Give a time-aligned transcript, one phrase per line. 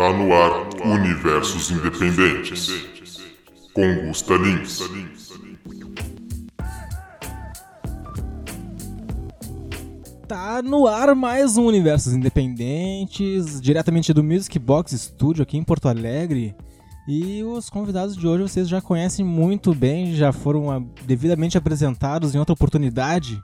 [0.00, 2.68] Tá no ar Universos Independentes.
[3.74, 4.80] Com Gusta Lins.
[10.26, 15.86] Tá no ar mais um Universos Independentes, diretamente do Music Box Studio aqui em Porto
[15.86, 16.56] Alegre.
[17.06, 22.38] E os convidados de hoje vocês já conhecem muito bem, já foram devidamente apresentados em
[22.38, 23.38] outra oportunidade.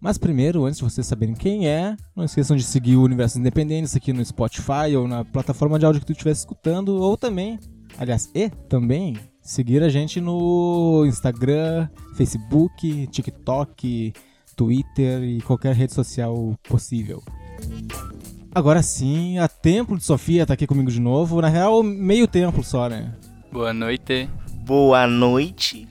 [0.00, 3.96] Mas primeiro, antes de vocês saberem quem é, não esqueçam de seguir o Universo Independentes
[3.96, 7.58] aqui no Spotify ou na plataforma de áudio que tu estiver escutando, ou também,
[7.98, 14.12] aliás, e também, seguir a gente no Instagram, Facebook, TikTok,
[14.54, 17.22] Twitter e qualquer rede social possível.
[18.54, 21.40] Agora sim, a Templo de Sofia tá aqui comigo de novo.
[21.40, 23.14] Na real, meio templo só, né?
[23.52, 24.28] Boa noite.
[24.64, 25.88] Boa noite.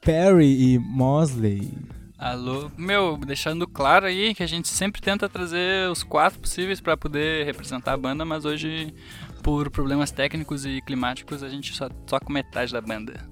[0.00, 1.95] Perry e Mosley.
[2.18, 6.96] Alô, meu, deixando claro aí que a gente sempre tenta trazer os quatro possíveis para
[6.96, 8.94] poder representar a banda, mas hoje,
[9.42, 13.28] por problemas técnicos e climáticos, a gente só toca metade da banda.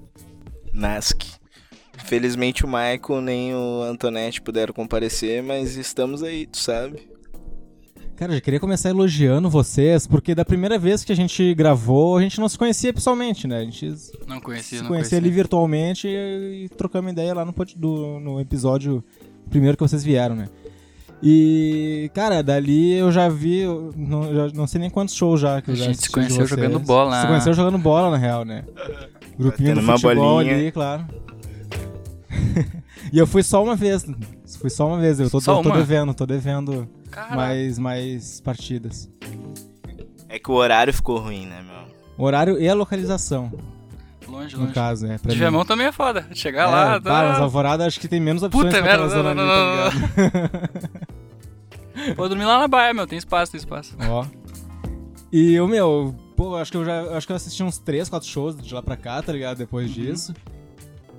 [0.71, 1.23] Nask.
[2.05, 7.14] Felizmente o Michael nem o Antonetti puderam comparecer, mas estamos aí, tu sabe?
[8.17, 12.21] Cara, já queria começar elogiando vocês, porque da primeira vez que a gente gravou, a
[12.21, 13.57] gente não se conhecia pessoalmente, né?
[13.59, 13.93] A gente
[14.25, 15.17] Não conhecia, se não conhecia conhecia.
[15.17, 19.03] ali virtualmente e, e trocamos ideia lá no, do- no episódio
[19.49, 20.47] primeiro que vocês vieram, né?
[21.21, 25.61] E, cara, dali eu já vi, eu não, já não sei nem quantos shows já
[25.61, 27.19] que eu A já gente se de conheceu jogando bola.
[27.21, 28.63] Se conheceu jogando bola, na real, né?
[29.37, 30.55] Grupinho do Batendo uma futebol bolinha.
[30.55, 31.05] ali, claro.
[33.11, 34.05] e eu fui só uma vez.
[34.59, 35.19] Fui só uma vez.
[35.19, 35.77] Eu tô, Só eu tô uma?
[35.77, 36.87] devendo, tô devendo
[37.31, 39.09] mais, mais partidas.
[40.29, 41.75] É que o horário ficou ruim, né, meu?
[42.17, 43.51] O horário e a localização,
[44.27, 44.73] longe, no longe.
[44.73, 45.17] caso, né?
[45.17, 45.39] pra De mim.
[45.39, 46.27] Viamão também é foda.
[46.33, 47.43] Chegar É, lá, bah, mas tá...
[47.43, 50.69] Alvorada acho que tem menos opções Puta merda, zona não, ali, não, tá
[52.17, 53.05] não, dormir lá na baia, meu.
[53.07, 53.95] Tem espaço, tem espaço.
[54.09, 54.25] Ó.
[55.31, 58.27] E o meu, pô, acho que eu já acho que eu assisti uns 3, 4
[58.27, 59.57] shows de lá pra cá, tá ligado?
[59.57, 60.33] Depois disso.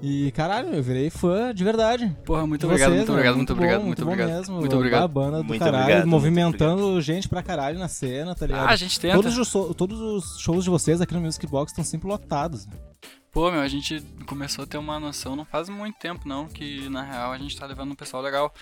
[0.02, 2.14] E caralho, eu virei fã de verdade.
[2.24, 3.14] Porra, muito obrigado, vocês, muito né?
[3.14, 4.36] obrigado, muito bom, obrigado, muito muito bom obrigado.
[4.38, 4.56] mesmo.
[4.58, 5.08] Muito A obrigado.
[5.08, 8.68] banda do Muito caralho, obrigado, muito movimentando gente pra caralho na cena, tá ligado?
[8.68, 9.14] Ah, a gente tenta.
[9.14, 12.66] todos, os todos os shows de vocês aqui no Music Box estão sempre lotados.
[12.66, 12.74] né?
[13.32, 16.88] Pô, meu, a gente começou a ter uma noção não faz muito tempo, não, que
[16.88, 18.52] na real a gente tá levando um pessoal legal.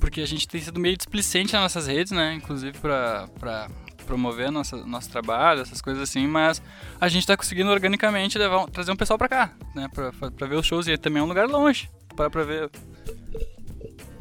[0.00, 2.34] Porque a gente tem sido meio displicente nas nossas redes, né?
[2.34, 3.68] Inclusive pra, pra
[4.12, 6.60] promover nossa, nosso trabalho, essas coisas assim, mas
[7.00, 9.88] a gente tá conseguindo organicamente levar, trazer um pessoal pra cá, né?
[9.88, 11.88] Pra, pra, pra ver os shows e também é um lugar longe.
[12.14, 12.70] Para pra ver.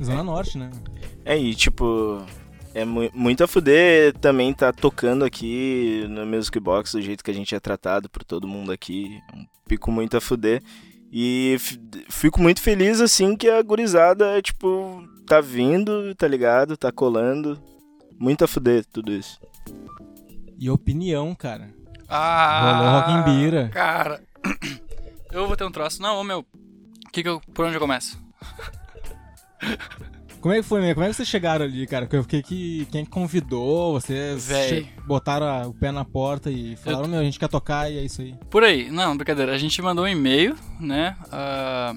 [0.02, 0.72] Zona Norte, né?
[1.26, 2.26] É, e tipo,
[2.74, 7.32] é mu muito a fuder também tá tocando aqui no Music Box do jeito que
[7.32, 9.20] a gente é tratado por todo mundo aqui.
[9.36, 10.64] Um pico muito a fuder.
[11.12, 11.58] E
[12.10, 16.78] fico muito feliz, assim, que a gurizada, tipo, tá vindo, tá ligado?
[16.78, 17.62] Tá colando.
[18.18, 19.38] Muito a fuder tudo isso.
[20.58, 21.74] E opinião, cara.
[22.08, 23.02] Ah!
[23.06, 23.70] Rolou.
[23.70, 24.22] Cara,
[25.32, 26.02] eu vou ter um troço.
[26.02, 26.46] Não, ô meu,
[27.12, 28.20] que que eu, por onde eu começo?
[30.42, 30.96] Como é que foi, meu?
[30.96, 32.08] Como é que vocês chegaram ali, cara?
[32.08, 33.94] Que, que, que, quem convidou?
[33.94, 34.90] Vocês Véi.
[35.06, 38.04] botaram a- o pé na porta e falaram, meu, a gente quer tocar e é
[38.04, 38.36] isso aí.
[38.50, 39.54] Por aí, não, brincadeira.
[39.54, 41.16] A gente mandou um e-mail, né?
[41.32, 41.96] ah,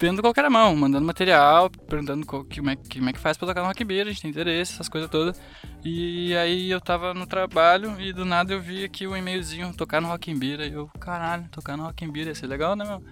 [0.00, 3.18] Vendo qual que era a mão, mandando material, perguntando como, é, que- como é que
[3.18, 5.40] faz pra tocar no Rock Beer, a gente tem interesse, essas coisas todas.
[5.84, 10.00] E aí eu tava no trabalho e do nada eu vi aqui o e-mailzinho, tocar
[10.00, 13.02] no Rock Beer, aí eu, caralho, tocar no Rock Beer ia ser legal, né, meu?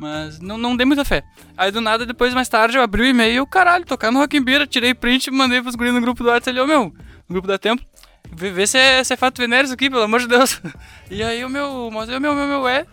[0.00, 1.22] Mas não, não dei muita fé.
[1.56, 4.66] Aí do nada, depois, mais tarde, eu abri o e-mail caralho, tocar no Rock Beer,
[4.66, 6.92] tirei print mandei pros guris no grupo do WhatsApp ali, ô meu,
[7.28, 7.84] no grupo da Tempo.
[8.32, 10.60] Vê, vê se, é, se é fato venéreo isso aqui, pelo amor de Deus.
[11.08, 12.84] E aí o meu, mas o meu, meu, meu, é.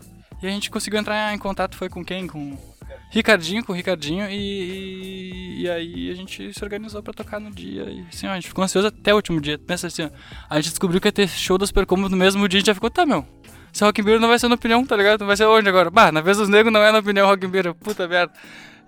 [0.44, 2.28] E a gente conseguiu entrar em contato, foi com quem?
[2.28, 2.56] Com
[3.12, 7.52] Ricardinho, com o Ricardinho, e, e, e aí a gente se organizou pra tocar no
[7.52, 7.84] dia.
[7.84, 9.58] E assim, ó, a gente ficou ansioso até o último dia.
[9.60, 10.10] Pensa assim, ó,
[10.50, 12.74] a gente descobriu que ia ter show das Supercombo no mesmo dia, a gente já
[12.74, 13.26] ficou, tá, meu.
[13.74, 15.20] Se Rock in Beer não vai ser na opinião, tá ligado?
[15.22, 15.90] Não vai ser onde agora?
[15.90, 18.34] Bah, na vez dos negros não é na opinião Rock in Beer, puta merda.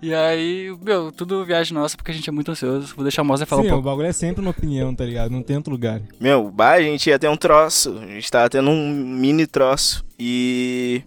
[0.02, 2.94] E aí, meu, tudo viagem nossa, porque a gente é muito ansioso.
[2.94, 3.88] Vou deixar a Moza falar Sim, um o pouco.
[3.88, 5.30] bagulho é sempre uma opinião, tá ligado?
[5.30, 6.02] Não tem outro lugar.
[6.20, 7.98] Meu, bah, a gente ia ter um troço.
[8.02, 10.04] A gente tava tendo um mini troço.
[10.18, 11.02] E.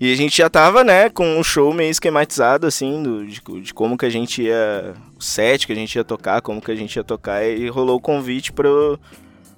[0.00, 3.72] E a gente já tava, né, com um show meio esquematizado, assim, do, de, de
[3.72, 4.94] como que a gente ia.
[5.16, 7.44] O set que a gente ia tocar, como que a gente ia tocar.
[7.44, 8.98] E rolou o convite pro,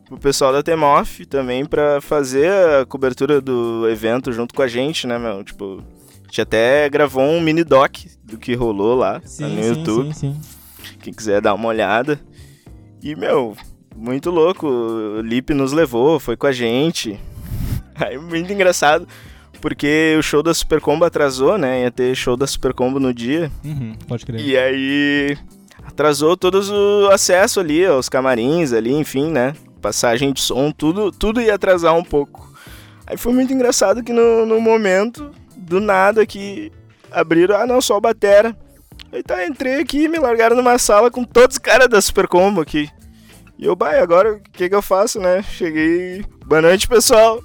[0.04, 5.06] pro pessoal da Temoff também pra fazer a cobertura do evento junto com a gente,
[5.06, 5.42] né, meu?
[5.42, 5.82] Tipo.
[6.22, 9.68] A gente até gravou um mini doc do que rolou lá Sim, tá no sim,
[9.68, 10.96] YouTube sim, sim.
[11.00, 12.20] quem quiser dar uma olhada.
[13.00, 13.56] E, meu,
[13.94, 14.66] muito louco.
[14.66, 17.18] O Lipe nos levou, foi com a gente.
[17.94, 19.06] Aí, muito engraçado,
[19.60, 21.82] porque o show da Super Combo atrasou, né?
[21.82, 23.50] Ia ter show da Super Combo no dia.
[23.64, 24.40] Uhum, pode crer.
[24.40, 25.36] E aí,
[25.84, 29.54] atrasou todos o acesso ali, aos camarins ali, enfim, né?
[29.86, 32.52] passagem de som, tudo, tudo ia atrasar um pouco.
[33.06, 36.72] Aí foi muito engraçado que no, no momento, do nada, que
[37.12, 38.56] abriram, ah não, só o Batera.
[39.12, 42.26] Aí tá, entrei aqui e me largaram numa sala com todos os caras da Super
[42.26, 42.90] Combo aqui.
[43.56, 45.40] E eu, bai, agora o que que eu faço, né?
[45.42, 47.40] Cheguei, boa noite pessoal.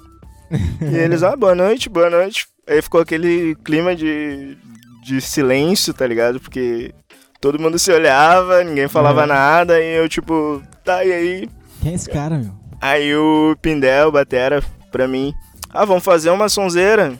[0.80, 2.46] e eles, ah, boa noite, boa noite.
[2.68, 4.56] Aí ficou aquele clima de,
[5.04, 6.38] de silêncio, tá ligado?
[6.38, 6.94] Porque
[7.40, 9.26] todo mundo se olhava, ninguém falava É.
[9.26, 11.48] nada, e eu tipo, tá, e aí?
[11.80, 12.52] Quem é esse cara, meu?
[12.80, 15.32] Aí o Pindel, batera, pra mim,
[15.70, 17.14] ah, vamos fazer uma sonzeira?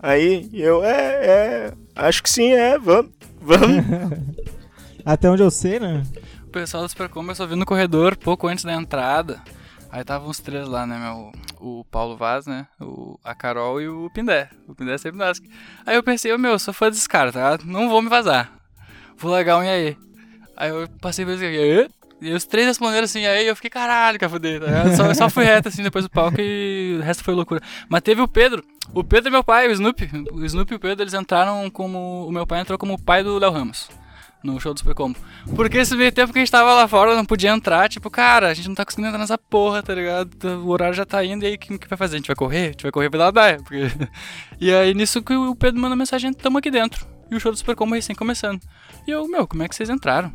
[0.00, 0.92] Aí eu, é,
[1.26, 3.84] é, acho que sim, é, vamos, vamos.
[5.04, 6.02] Até onde eu sei, né?
[6.44, 9.40] O pessoal do Supercom eu só vi no corredor pouco antes da entrada.
[9.90, 11.32] Aí estavam os três lá, né, meu?
[11.60, 12.66] O Paulo Vaz, né?
[12.80, 14.50] O, a Carol e o Pindé.
[14.66, 15.42] O Pindé sempre nasce.
[15.86, 17.58] Aí eu pensei, ô, meu, eu sou fã desses caras, tá?
[17.64, 18.52] Não vou me vazar.
[19.16, 19.96] Vou largar um e aí.
[20.56, 21.88] Aí eu passei por isso aqui,
[22.20, 24.96] e os três responderam assim, e aí eu fiquei, caralho, que fuder, tá?
[24.96, 27.60] Só, só fui reto assim depois do palco e o resto foi loucura.
[27.88, 30.10] Mas teve o Pedro, o Pedro é meu pai, o Snoopy.
[30.32, 32.26] O Snoopy e o Pedro, eles entraram como.
[32.26, 33.88] O meu pai entrou como o pai do Léo Ramos.
[34.42, 35.18] No show do Supercombo.
[35.56, 38.48] Porque esse meio tempo que a gente tava lá fora, não podia entrar, tipo, cara,
[38.48, 40.30] a gente não tá conseguindo entrar nessa porra, tá ligado?
[40.64, 42.16] O horário já tá indo, e aí o que, que vai fazer?
[42.16, 42.62] A gente vai correr?
[42.62, 43.58] A gente vai correr pela daia.
[43.58, 43.86] Porque...
[44.60, 47.06] E aí nisso que o Pedro manda mensagem, tamo aqui dentro.
[47.30, 48.60] E o show do Supercombo recém começando.
[49.06, 50.32] E eu, meu, como é que vocês entraram?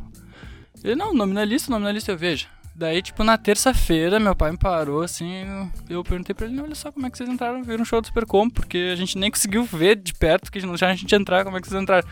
[0.82, 2.46] Ele, não, nome na lista, nome na lista eu vejo.
[2.76, 5.44] Daí, tipo, na terça-feira, meu pai me parou, assim,
[5.88, 8.06] eu, perguntei pra ele, olha só como é que vocês entraram, viram um show do
[8.08, 11.56] Supercombo, porque a gente nem conseguiu ver de perto, que já a gente entrar, como
[11.56, 12.06] é que vocês entraram.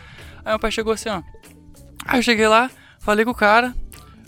[0.45, 1.21] Aí meu pai chegou assim, ó,
[2.07, 3.75] Aí eu cheguei lá, falei com o cara,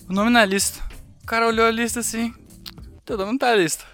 [0.09, 0.82] o nome na lista.
[1.23, 2.35] O cara olhou a lista assim,
[3.05, 3.85] teu nome não tá na lista.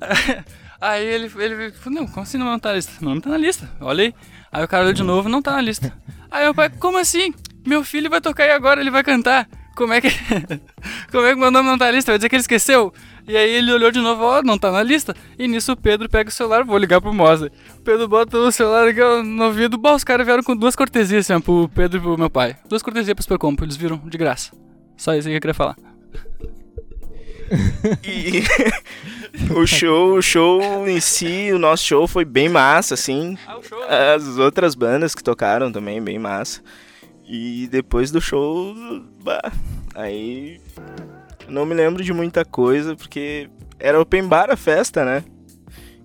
[0.80, 2.92] Aí ele, ele falou, não, como assim não tá na lista?
[3.00, 4.14] Meu nome tá na lista, olha aí.
[4.52, 5.96] Aí o cara olhou de novo, não tá na lista.
[6.30, 7.32] Aí meu pai, como assim?
[7.66, 9.48] Meu filho vai tocar aí agora, ele vai cantar.
[9.74, 10.10] Como é que.
[11.10, 12.12] como é que meu nome não tá na lista?
[12.12, 12.92] Vai dizer que ele esqueceu?
[13.26, 15.14] E aí ele olhou de novo, ó, não tá na lista.
[15.38, 17.50] E nisso o Pedro pega o celular, vou ligar pro Moza.
[17.78, 18.92] O Pedro bota o celular
[19.24, 19.78] no ouvido.
[19.78, 22.56] Bom, os caras vieram com duas cortesias, assim, pro Pedro e pro meu pai.
[22.68, 24.52] Duas cortesias pro Supercompo, eles viram de graça.
[24.96, 25.76] Só isso aí que eu queria falar.
[28.02, 28.42] E
[29.52, 33.36] o show, o show em si, o nosso show foi bem massa, assim.
[33.46, 33.78] Ah, o show.
[33.82, 36.62] As outras bandas que tocaram também, bem massa.
[37.26, 38.74] E depois do show,
[39.22, 39.52] bah,
[39.94, 40.60] aí
[41.48, 43.48] não me lembro de muita coisa, porque
[43.78, 45.24] era open bar a festa, né?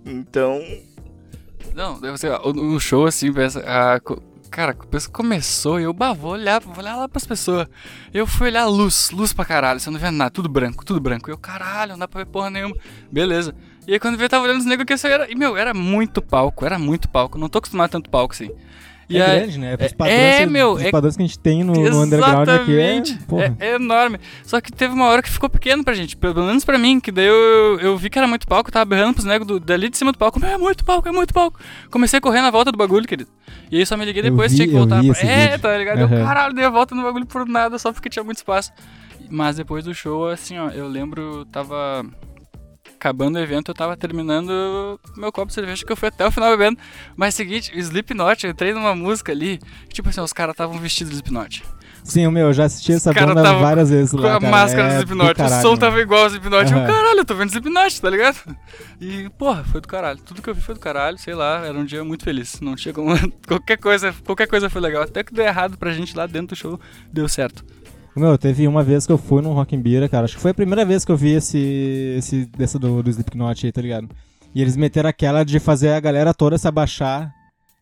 [0.05, 0.61] Então,
[1.75, 3.99] Não, deve ser, o, show assim, pensa, a,
[4.49, 7.67] cara, a pessoa começou e eu, bah, vou olhar, vou olhar lá pras pessoas.
[8.13, 10.99] Eu fui olhar a luz, luz pra caralho, você não vê nada, tudo branco, tudo
[10.99, 11.29] branco.
[11.29, 12.75] Eu, caralho, não dá pra ver porra nenhuma.
[13.11, 13.53] Beleza.
[13.87, 15.31] E aí quando eu vi, eu tava olhando os negros que aí era.
[15.31, 17.37] E meu, era muito palco, era muito palco.
[17.37, 18.51] Não tô acostumado a tanto palco assim.
[19.09, 19.73] E é aí- grande, né?
[19.73, 22.79] É- padrões, é, meu, os é- padrões que a gente tem no, no underground aqui
[22.79, 23.55] é, porra.
[23.59, 24.19] É, é enorme.
[24.43, 27.11] Só que teve uma hora que ficou pequeno pra gente, pelo menos pra mim, que
[27.11, 29.89] daí eu, eu vi que era muito palco, eu tava berrando pros negros do- dali
[29.89, 30.39] de cima do palco.
[30.45, 31.59] É muito palco, é muito palco.
[31.89, 33.29] Comecei a correr na volta do bagulho, querido.
[33.71, 35.03] E aí só me liguei Eu depois, vi- tinha que eu voltar.
[35.03, 35.59] pra- É, vídeo.
[35.59, 35.99] tá ligado?
[36.01, 36.23] Eu, Aham.
[36.25, 38.71] caralho, dei a volta no bagulho por nada, só porque tinha muito espaço.
[39.31, 42.05] Mas depois do show, assim, ó, eu lembro, tava
[42.99, 46.31] acabando o evento, eu tava terminando meu copo de cerveja, que eu fui até o
[46.31, 46.77] final bebendo.
[47.15, 49.57] Mas seguinte, o Slipknot, eu entrei numa música ali,
[49.87, 51.63] tipo assim, os caras estavam vestidos de Slipknot.
[52.03, 54.51] Sim, meu, eu já assisti essa cara banda várias vezes Com lá, a cara.
[54.51, 55.79] máscara é do Slipknot, caralho, o som mano.
[55.79, 56.71] tava igual ao Slipknot.
[56.71, 56.87] Eu, Aham.
[56.87, 58.57] caralho, eu tô vendo Slipknot, tá ligado?
[58.99, 60.19] E, porra, foi do caralho.
[60.19, 62.59] Tudo que eu vi foi do caralho, sei lá, era um dia muito feliz.
[62.61, 63.13] Não tinha como.
[63.47, 65.03] qualquer coisa, qualquer coisa foi legal.
[65.03, 66.79] Até que deu errado pra gente lá dentro do show,
[67.13, 67.63] deu certo.
[68.15, 70.25] Meu, teve uma vez que eu fui num Rock in Beer, cara.
[70.25, 71.57] Acho que foi a primeira vez que eu vi esse.
[72.17, 74.09] esse dessa do, do Slipknot aí, tá ligado?
[74.53, 77.33] E eles meteram aquela de fazer a galera toda se abaixar.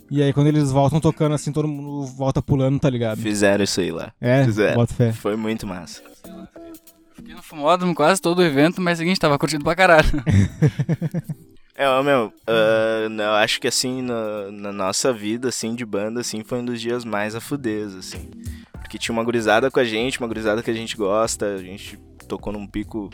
[0.09, 3.19] E aí quando eles voltam tocando assim, todo mundo volta pulando, tá ligado?
[3.19, 4.13] fizeram isso aí lá.
[4.21, 4.75] É, Fizeram.
[4.75, 5.11] bota fé.
[5.11, 6.01] Foi muito massa.
[7.13, 10.07] Fiquei no fumódromo quase todo o evento, mas é o seguinte, tava curtindo pra caralho.
[11.77, 16.43] É, meu, ah, eu acho que assim, na, na nossa vida, assim, de banda, assim,
[16.43, 18.31] foi um dos dias mais a fudez, assim.
[18.71, 21.99] Porque tinha uma gurizada com a gente, uma gurizada que a gente gosta, a gente
[22.27, 23.11] tocou num pico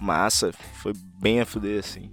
[0.00, 0.50] massa,
[0.82, 2.10] foi bem a fuder, assim.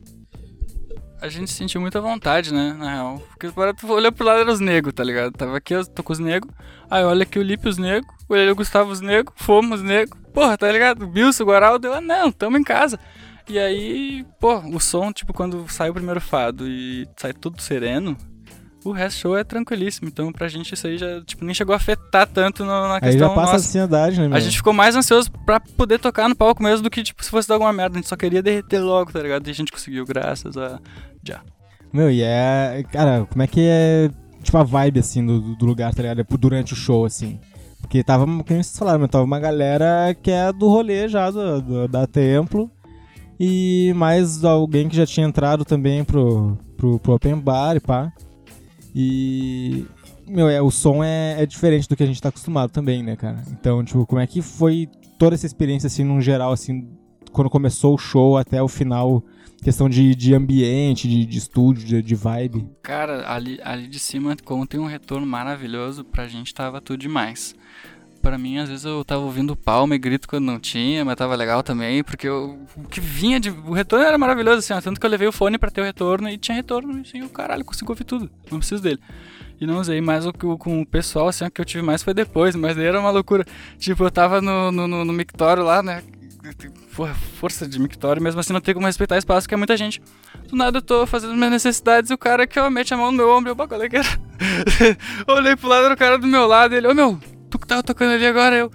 [1.21, 3.19] A gente sentiu muita vontade, né, na real.
[3.29, 5.31] Porque tu olhou pro lado era os negros, tá ligado?
[5.31, 6.53] Tava aqui, eu tô com os negros.
[6.89, 10.19] Aí olha aqui o Lipe os negros, olhei o Gustavo os negros, fomos os negros.
[10.33, 11.05] Porra, tá ligado?
[11.05, 12.99] O Bilson, o Guaraldo, eu, ah, não, tamo em casa.
[13.49, 18.17] E aí, pô, o som, tipo, quando sai o primeiro fado e sai tudo sereno,
[18.83, 20.09] o resto do show é tranquilíssimo.
[20.09, 23.29] Então pra gente isso aí já, tipo, nem chegou a afetar tanto na Aí questão
[23.29, 23.55] já passa a nossa.
[23.67, 24.35] ansiedade, né, meu?
[24.35, 27.29] A gente ficou mais ansioso pra poder tocar no palco mesmo do que, tipo, se
[27.29, 27.95] fosse dar alguma merda.
[27.95, 29.47] A gente só queria derreter logo, tá ligado?
[29.47, 30.79] E a gente conseguiu, graças a.
[31.23, 31.39] Já.
[31.93, 32.83] Meu, e é.
[32.91, 34.09] Cara, como é que é.
[34.43, 36.25] Tipo, a vibe, assim, do, do lugar, tá ligado?
[36.37, 37.39] Durante o show, assim.
[37.81, 41.87] Porque tava, como vocês falaram, tava uma galera que é do rolê já, do, do-
[41.87, 42.69] da Templo.
[43.39, 48.11] E mais alguém que já tinha entrado também pro, pro, pro Open Bar e pá.
[48.95, 49.85] E.
[50.27, 53.15] Meu, é, o som é, é diferente do que a gente tá acostumado também, né,
[53.15, 53.41] cara?
[53.49, 56.89] Então, tipo, como é que foi toda essa experiência, assim, num geral, assim,
[57.31, 59.23] quando começou o show até o final,
[59.63, 62.67] questão de, de ambiente, de, de estúdio, de, de vibe?
[62.81, 67.55] Cara, ali, ali de cima, como tem um retorno maravilhoso, pra gente tava tudo demais.
[68.21, 71.35] Pra mim, às vezes eu tava ouvindo palma e grito quando não tinha, mas tava
[71.35, 73.49] legal também, porque eu, o que vinha de.
[73.49, 75.83] O retorno era maravilhoso, assim, ó, tanto que eu levei o fone pra ter o
[75.83, 78.99] retorno e tinha retorno, e assim, o caralho, consigo ouvir tudo, não preciso dele.
[79.59, 82.03] E não usei mais o que com o pessoal, assim, o que eu tive mais
[82.03, 83.45] foi depois, mas daí era uma loucura.
[83.79, 86.03] Tipo, eu tava no, no, no, no mictório lá, né?
[86.95, 90.01] Porra, força de mictório, mesmo assim não tem como respeitar espaço, porque é muita gente.
[90.47, 93.11] Do nada eu tô fazendo minhas necessidades e o cara que ó, mete a mão
[93.11, 94.07] no meu ombro, eu, "Bah, qual é que era?
[95.27, 97.83] Olhei pro lado, era o cara do meu lado, ele, ô meu, tu que tava
[97.83, 98.71] tocando ali agora, eu.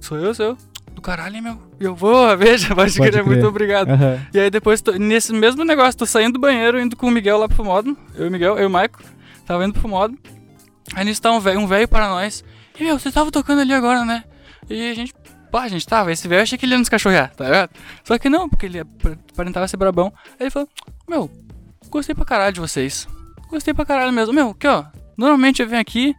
[0.00, 0.58] Sou eu, sou eu.
[0.94, 1.58] Do caralho, meu.
[1.78, 3.24] E eu vou, veja, pode Pode crer, crer.
[3.24, 3.90] muito obrigado.
[3.90, 4.20] Aham.
[4.34, 7.38] E aí depois, tô- nesse mesmo negócio, tô saindo do banheiro, indo com o Miguel
[7.38, 7.96] lá pro Fumodo.
[8.14, 9.02] Eu e o Miguel, eu e o Maico.
[9.46, 10.18] Tava indo pro Fumodo.
[10.94, 12.44] Aí nisso tá um velho, um velho para nós.
[12.78, 14.24] E meu, você tava tocando ali agora, né?
[14.68, 15.14] E a gente,
[15.50, 16.10] pá, a gente tava.
[16.12, 17.70] Esse velho eu achei que ele ia nos cachorrear, tá ligado?
[18.04, 20.12] Só que não, porque ele ap- aparentava ser brabão.
[20.32, 20.68] Aí ele falou,
[21.08, 21.30] meu,
[21.88, 23.06] gostei pra caralho de vocês.
[23.48, 24.32] Gostei pra caralho mesmo.
[24.34, 24.84] Meu, aqui ó,
[25.16, 26.14] normalmente eu venho aqui,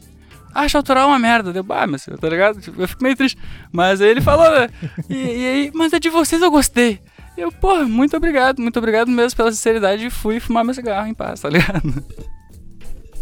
[0.54, 1.54] acho autoral uma merda.
[1.54, 2.62] Deu, bah, mas tá ligado?
[2.62, 3.38] Tipo, eu fico meio triste.
[3.72, 4.70] Mas aí ele falou, né?
[5.10, 7.00] E, e aí, mas é de vocês eu gostei.
[7.38, 11.14] Eu, porra, muito obrigado, muito obrigado mesmo pela sinceridade e fui fumar meu cigarro em
[11.14, 11.82] paz, tá ligado?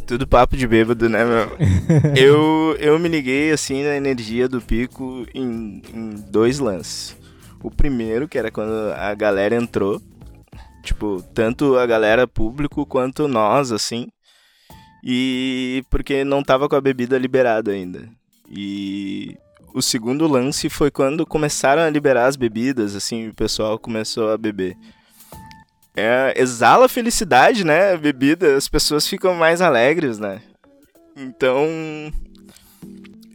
[0.07, 1.55] Tudo papo de bêbado, né, meu?
[2.17, 7.15] eu, eu me liguei, assim, na energia do pico em, em dois lances.
[7.61, 10.01] O primeiro, que era quando a galera entrou.
[10.83, 14.07] Tipo, tanto a galera público quanto nós, assim.
[15.03, 18.09] E porque não tava com a bebida liberada ainda.
[18.49, 19.37] E
[19.73, 24.37] o segundo lance foi quando começaram a liberar as bebidas, assim, o pessoal começou a
[24.37, 24.75] beber.
[25.95, 27.93] É, exala felicidade, né?
[27.93, 30.41] A bebida, as pessoas ficam mais alegres, né?
[31.15, 31.67] Então.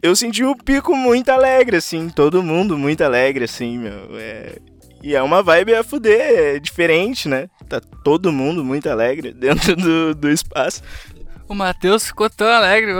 [0.01, 4.09] Eu senti o pico muito alegre, assim, todo mundo muito alegre, assim, meu.
[4.13, 4.59] É...
[5.01, 7.47] E é uma vibe a fuder, é diferente, né?
[7.69, 10.81] Tá todo mundo muito alegre dentro do, do espaço.
[11.47, 12.91] O Matheus ficou tão alegre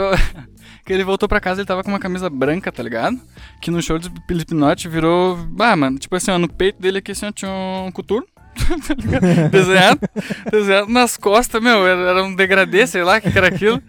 [0.84, 3.20] que ele voltou pra casa ele tava com uma camisa branca, tá ligado?
[3.60, 5.38] Que no show de Slipknot virou.
[5.58, 8.26] Ah, mano, tipo assim, ó, no peito dele aqui assim, ó, tinha um coturno.
[8.56, 10.00] tá desenhado,
[10.50, 13.82] desenhado nas costas, meu, era, um degradê, sei lá o que, era aquilo.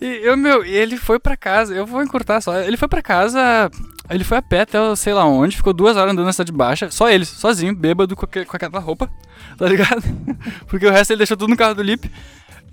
[0.00, 2.58] E eu, meu, ele foi pra casa, eu vou encurtar só.
[2.60, 3.70] Ele foi pra casa,
[4.08, 6.52] ele foi a pé até eu sei lá onde, ficou duas horas andando na cidade
[6.52, 9.10] baixa, só ele, sozinho, bêbado com, com aquela roupa,
[9.58, 10.02] tá ligado?
[10.68, 12.10] Porque o resto ele deixou tudo no carro do Lip.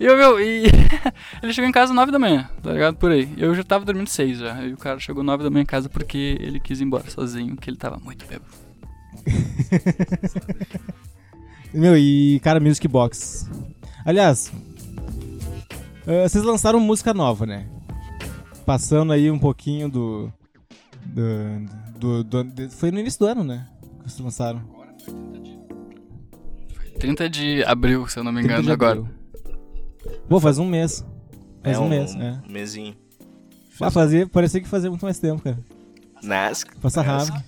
[0.00, 0.64] E eu, meu, e
[1.42, 2.96] ele chegou em casa 9 da manhã, tá ligado?
[2.96, 3.32] Por aí.
[3.36, 4.62] Eu já tava dormindo 6 já.
[4.64, 7.56] E o cara chegou 9 da manhã em casa porque ele quis ir embora sozinho,
[7.56, 8.50] que ele tava muito bêbado.
[11.72, 13.48] Meu, e cara, Music Box.
[14.04, 14.52] Aliás,
[16.06, 17.66] eh, vocês lançaram música nova, né?
[18.66, 20.32] Passando aí um pouquinho do.
[21.06, 21.66] Do.
[21.98, 23.66] do- do- de- foi no início do ano, né?
[24.02, 24.62] Que vocês lançaram.
[26.98, 29.21] 30 de abril, se eu não me 30 engano, de agora.
[30.28, 31.04] Pô, faz um mês.
[31.62, 32.38] Faz é um, mês, é.
[32.48, 32.94] mesinho.
[33.80, 35.58] Ah, fazia, parecia que fazia muito mais tempo, cara.
[36.22, 36.68] Nasc.
[36.80, 37.42] Passa rápido.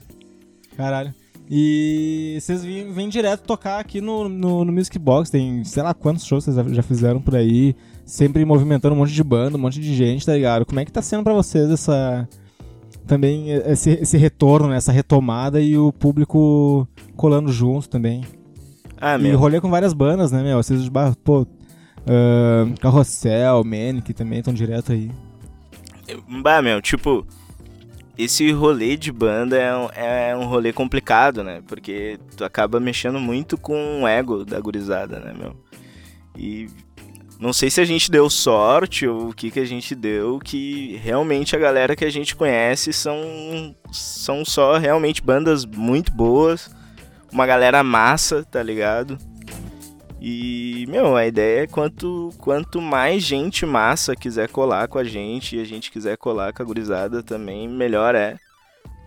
[0.76, 1.14] Caralho.
[1.50, 5.30] E vocês vêm, vêm direto tocar aqui no, no, no Music Box.
[5.30, 7.76] Tem sei lá quantos shows vocês já- fizeram por aí.
[8.04, 10.64] Sempre movimentando um monte de banda, um monte de gente, tá ligado?
[10.64, 12.28] Como é que tá sendo pra vocês essa.
[13.06, 14.76] Também esse, esse retorno, né?
[14.76, 18.22] essa retomada e o público colando junto também.
[18.98, 19.38] Ah, e meu.
[19.38, 20.56] rolê com várias bandas, né, meu?
[20.62, 20.80] Vocês,
[21.22, 21.46] pô.
[22.06, 25.10] Ah, Carrossel, Manic também estão direto aí.
[26.42, 27.26] Bah, meu, tipo,
[28.16, 31.62] esse rolê de banda é um, é um rolê complicado, né?
[31.66, 35.56] Porque tu acaba mexendo muito com o ego da gurizada, né, meu?
[36.36, 36.68] E
[37.40, 40.96] não sei se a gente deu sorte ou o que que a gente deu, que
[41.02, 46.70] realmente a galera que a gente conhece são, são só realmente bandas muito boas,
[47.32, 49.18] uma galera massa, tá ligado?
[50.26, 55.54] E, meu, a ideia é quanto, quanto mais gente massa quiser colar com a gente
[55.54, 58.38] e a gente quiser colar com a gurizada também, melhor é.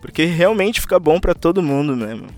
[0.00, 2.28] Porque realmente fica bom pra todo mundo, né, meu?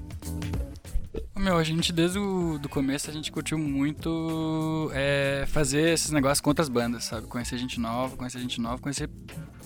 [1.37, 6.41] Meu, a gente desde o do começo a gente curtiu muito é, fazer esses negócios
[6.41, 7.27] com outras bandas, sabe?
[7.27, 9.11] Conhecer gente nova, conhecer gente nova, conhecer.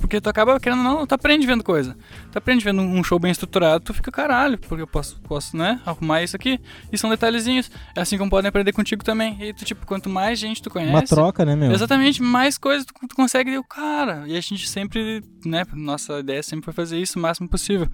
[0.01, 1.97] Porque tu acaba querendo não, tu aprende vendo coisa.
[2.33, 5.81] Tu aprende vendo um show bem estruturado, tu fica caralho, porque eu posso, posso, né,
[5.85, 6.59] arrumar isso aqui.
[6.91, 7.71] E são detalhezinhos.
[7.95, 9.37] É assim como podem aprender contigo também.
[9.43, 10.93] E tu, tipo, quanto mais gente tu conhece.
[10.93, 11.73] Uma troca, né, meu?
[11.73, 14.25] Exatamente, mais coisas tu, tu consegue, cara.
[14.27, 17.89] E a gente sempre, né, nossa ideia sempre foi fazer isso o máximo possível.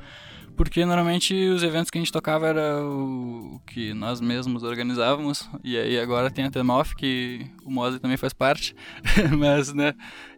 [0.62, 5.49] Porque normalmente os eventos que a gente tocava era o que nós mesmos organizávamos.
[5.64, 8.75] E aí agora tem a Temoff, que o Mosley também faz parte.
[9.38, 9.95] Mas, né?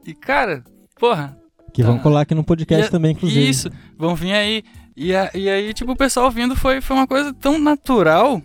[0.07, 0.62] E cara,
[0.97, 1.37] porra.
[1.75, 2.02] Que vão Tá.
[2.05, 3.49] colar aqui no podcast e também, inclusive.
[3.49, 4.62] Isso, vão vir aí.
[4.97, 8.41] E, a- e aí, tipo, o pessoal vindo foi, foi uma coisa tão natural.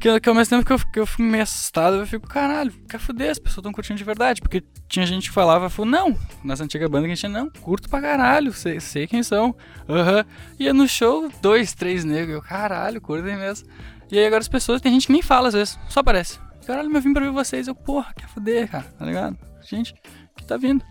[0.00, 2.72] Que, que ao mesmo tempo que eu, que eu fico meio assustado, eu fico, caralho,
[2.88, 4.40] quer fuder, as pessoas estão curtindo de verdade.
[4.40, 7.88] Porque tinha gente que falava, falou, não, nas antigas bandas que a gente não, curto
[7.88, 9.54] pra caralho, sei, sei quem são.
[9.88, 10.24] Aham.
[10.58, 13.68] Ia no show, dois, três negros, eu, caralho, curtem mesmo.
[14.10, 16.38] E aí agora as pessoas, tem gente que nem fala às vezes, só aparece.
[16.66, 19.38] Caralho, eu vim pra ver vocês, eu, porra, quer fuder, cara, tá ligado?
[19.62, 19.94] Gente
[20.36, 20.84] que tá vindo.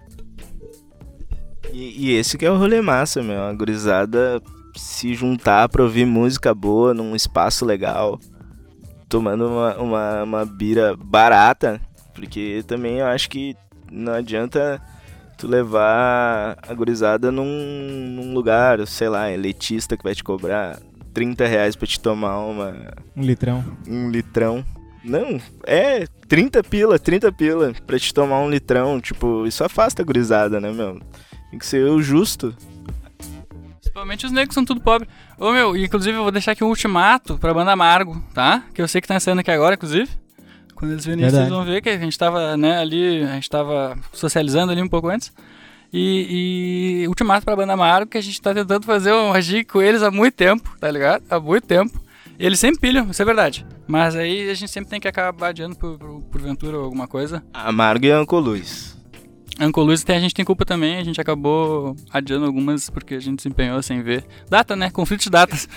[1.72, 3.44] E, e esse que é o rolê massa, meu.
[3.44, 4.42] A gurizada
[4.76, 8.20] se juntar pra ouvir música boa num espaço legal,
[9.10, 11.80] tomando uma, uma, uma bira barata,
[12.14, 13.56] porque também eu acho que
[13.92, 14.82] não adianta
[15.38, 20.80] tu levar a gurizada num, num lugar, sei lá, elitista que vai te cobrar
[21.14, 23.64] 30 reais pra te tomar uma, Um litrão.
[23.88, 24.66] um litrão.
[25.04, 29.00] Não, é 30 pila, 30 pila pra te tomar um litrão.
[29.00, 31.00] Tipo, isso afasta a gurizada, né, meu?
[31.52, 32.56] Tem que ser o justo.
[33.96, 35.08] Principalmente os negros são tudo pobre.
[35.40, 38.62] Ô meu, e, inclusive eu vou deixar aqui um ultimato pra banda Amargo, tá?
[38.74, 40.10] Que eu sei que tá saindo aqui agora, inclusive.
[40.76, 43.50] Quando eles virem isso, vocês vão ver que a gente tava, né, ali, a gente
[43.50, 45.32] tava socializando ali um pouco antes.
[45.94, 49.82] E, e ultimato pra banda Amargo, que a gente tá tentando fazer uma gig com
[49.82, 51.24] eles há muito tempo, tá ligado?
[51.30, 51.98] Há muito tempo.
[52.38, 53.66] Eles sempre pilham, isso é verdade.
[53.88, 57.42] Mas aí a gente sempre tem que acabar adiando por, por, porventura ou alguma coisa.
[57.54, 58.95] Amargo e Ancoluz.
[59.60, 63.48] Ancoluz a gente tem culpa também, a gente acabou adiando algumas porque a gente se
[63.48, 64.26] empenhou sem ver.
[64.50, 64.90] Data, né?
[64.90, 65.68] Conflito de datas.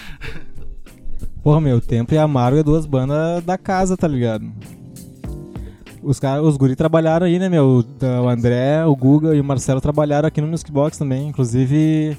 [1.42, 4.50] Porra, meu, Tempo e Amargo é duas bandas da casa, tá ligado?
[6.02, 7.84] Os, cara, os guri trabalharam aí, né, meu?
[8.22, 11.28] O André, o Guga e o Marcelo trabalharam aqui no Music Box também.
[11.28, 12.16] Inclusive,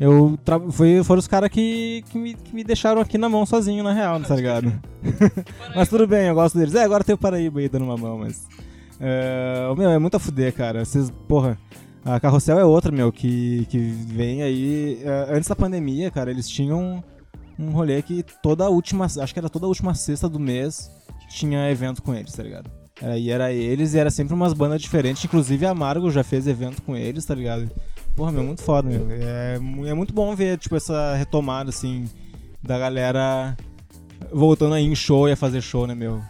[0.00, 0.60] eu tra...
[0.70, 3.92] foi, foram os caras que, que, me, que me deixaram aqui na mão sozinho, na
[3.92, 4.72] real, tá ligado?
[5.74, 6.74] mas tudo bem, eu gosto deles.
[6.74, 8.46] É, agora tem o Paraíba aí dando uma mão, mas.
[9.00, 10.84] É, meu, é muito a fuder, cara.
[10.84, 11.58] Vocês, porra.
[12.04, 15.00] A Carrossel é outra, meu, que, que vem aí.
[15.02, 17.02] é, antes da pandemia, cara, eles tinham
[17.58, 19.04] um rolê que toda a última.
[19.04, 20.90] Acho que era toda a última sexta do mês
[21.28, 22.70] tinha evento com eles, tá ligado?
[23.02, 25.24] Aí era eles e era sempre umas bandas diferentes.
[25.24, 27.70] Inclusive a Amargo já fez evento com eles, tá ligado?
[28.16, 29.06] Porra, meu, muito foda, meu.
[29.10, 29.56] É,
[29.90, 32.06] é muito bom ver, tipo, essa retomada, assim,
[32.62, 33.56] da galera
[34.32, 36.20] voltando aí em show e a fazer show, né, meu?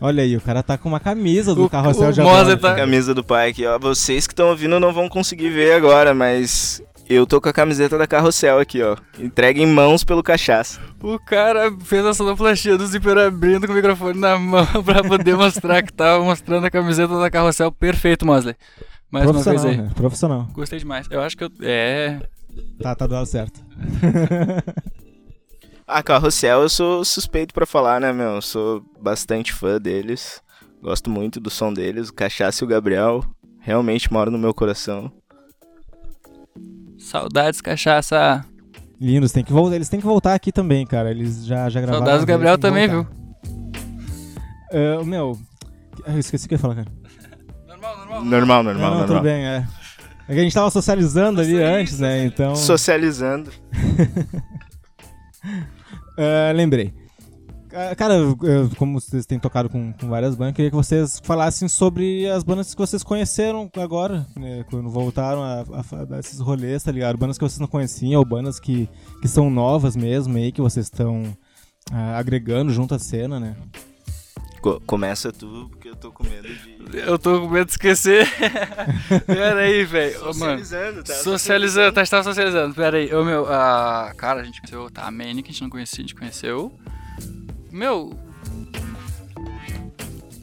[0.00, 2.74] Olha aí, o cara tá com uma camisa do O- Carrossel de Adoro, tá-.
[2.74, 3.78] Camisa do pai aqui, ó.
[3.78, 7.98] Vocês que estão ouvindo não vão conseguir ver agora, mas eu tô com a camiseta
[7.98, 8.96] da Carrossel aqui, ó.
[9.18, 10.80] Entregue em mãos pelo cachaça.
[11.02, 15.36] O cara fez a sonoplastia do zíper abrindo com o microfone na mão pra poder
[15.36, 17.70] mostrar que tava mostrando a camiseta da carrossel.
[17.70, 18.54] Perfeito, Mosley.
[19.10, 19.82] Mais uma vez Profissional, aí.
[19.86, 19.90] né?
[19.94, 20.48] Profissional.
[20.54, 21.06] Gostei demais.
[21.10, 21.50] Eu acho que eu.
[21.62, 22.20] É.
[22.80, 23.60] Tá, tá do lado certo.
[25.90, 28.36] A Carrossel eu sou suspeito pra falar, né, meu?
[28.36, 30.40] Eu sou bastante fã deles.
[30.80, 32.08] Gosto muito do som deles.
[32.08, 33.24] O Cachaça e o Gabriel
[33.58, 35.10] realmente moram no meu coração.
[36.96, 38.44] Saudades, cachaça.
[39.00, 41.10] Lindos, tem que voltar, eles têm que voltar aqui também, cara.
[41.10, 42.04] Eles já, já gravaram.
[42.04, 43.10] Saudades do Gabriel também, voltar.
[44.70, 45.36] É, meu,
[46.06, 46.92] eu esqueci o que eu ia falar, cara.
[47.66, 48.24] Normal, normal.
[48.24, 49.22] Normal, não, normal, não, tudo normal.
[49.24, 49.66] bem, é.
[50.28, 52.24] É que a gente tava socializando ali antes, né?
[52.24, 52.54] Então.
[52.54, 53.50] Socializando.
[56.22, 56.92] É, lembrei.
[57.72, 58.14] Ah, Cara,
[58.76, 62.74] como vocês têm tocado com, com várias bandas, queria que vocês falassem sobre as bandas
[62.74, 67.16] que vocês conheceram agora, né, quando voltaram a, a- a dar esses rolês, tá ligado?
[67.16, 68.88] Bandas que vocês não conheciam, ou bandas que,
[69.22, 71.22] que são novas mesmo aí, que vocês estão
[71.92, 73.54] ah, agregando junto à cena, né?
[74.60, 76.98] Co- começa tu, porque eu tô com medo de.
[76.98, 78.28] Eu tô com medo de esquecer.
[79.26, 80.18] Pera aí, velho.
[80.18, 81.14] Socializando, tá?
[81.14, 82.74] Socializando, tá, estava socializando.
[82.74, 85.62] Pera aí, ô meu, ah, cara, a gente conheceu, tá, a Manny, que a gente
[85.62, 86.72] não conhecia, a gente conheceu.
[87.70, 88.14] Meu.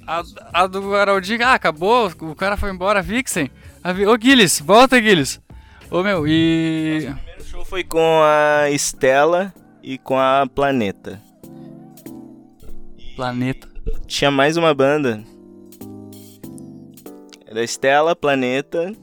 [0.08, 3.51] A, a do Araldinho, ah, acabou, o cara foi embora, Vixen.
[3.84, 5.38] A Ô Guilherme, volta Guilherme.
[5.91, 7.08] Ô meu, e.
[7.10, 9.53] O primeiro show foi com a Estela
[9.84, 11.21] e com a Planeta.
[13.15, 13.67] Planeta.
[14.08, 15.23] Tinha mais uma banda.
[17.45, 18.93] Era Estela, Planeta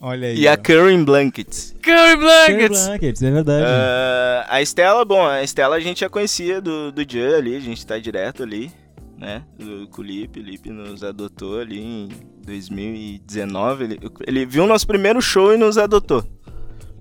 [0.00, 0.38] Olha aí.
[0.38, 0.56] e a ó.
[0.56, 1.74] Curry Blankets.
[1.82, 2.86] Curry Curry Blankets!
[2.86, 3.64] Blankets, é verdade.
[3.66, 7.60] Ah, a Estela, bom, a Estela a gente já conhecia do, do Jan ali, a
[7.60, 8.70] gente tá direto ali,
[9.16, 9.42] né?
[9.58, 12.08] Do, com o Lipe, o Lipe nos adotou ali em
[12.44, 13.84] 2019.
[13.84, 16.24] Ele, ele viu o nosso primeiro show e nos adotou.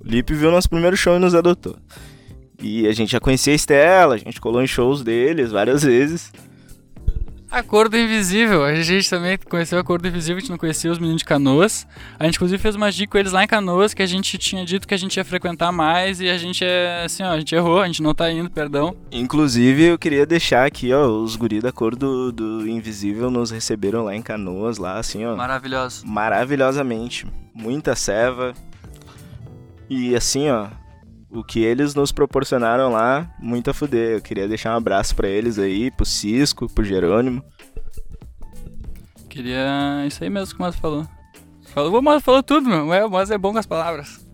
[0.03, 1.75] O Lipe viu o nosso primeiro show e nos adotou.
[2.61, 6.31] E a gente já conhecia a Estela, a gente colou em shows deles várias vezes.
[7.55, 8.65] Acordo Invisível.
[8.65, 11.87] A gente também conheceu Acordo Invisível, a gente não conhecia os meninos de Canoas.
[12.19, 14.65] A gente inclusive fez uma dica com eles lá em Canoas que a gente tinha
[14.65, 17.55] dito que a gente ia frequentar mais e a gente é assim, ó, a gente
[17.55, 18.93] errou, a gente não tá indo, perdão.
[19.09, 24.03] Inclusive, eu queria deixar aqui, ó, os guri da cor do, do Invisível nos receberam
[24.03, 25.35] lá em Canoas, lá, assim, ó.
[25.37, 26.05] Maravilhoso.
[26.05, 27.25] Maravilhosamente.
[27.53, 28.53] Muita ceva.
[29.89, 30.67] E assim, ó,
[31.39, 34.13] o que eles nos proporcionaram lá, muito a fuder.
[34.17, 37.43] Eu queria deixar um abraço para eles aí, pro Cisco, pro Jerônimo.
[39.29, 40.05] Queria.
[40.07, 41.05] Isso aí mesmo que o Mas falou.
[41.73, 42.85] Falou, o Mas falou tudo, meu.
[42.85, 44.25] O Mas é bom com as palavras.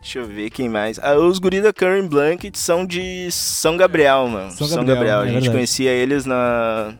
[0.00, 0.98] Deixa eu ver quem mais.
[1.00, 4.50] Ah, os guris da Curry Blanket são de São Gabriel, mano.
[4.50, 5.18] São São Gabriel, Gabriel.
[5.18, 5.50] é A gente verdade.
[5.56, 6.94] conhecia eles na.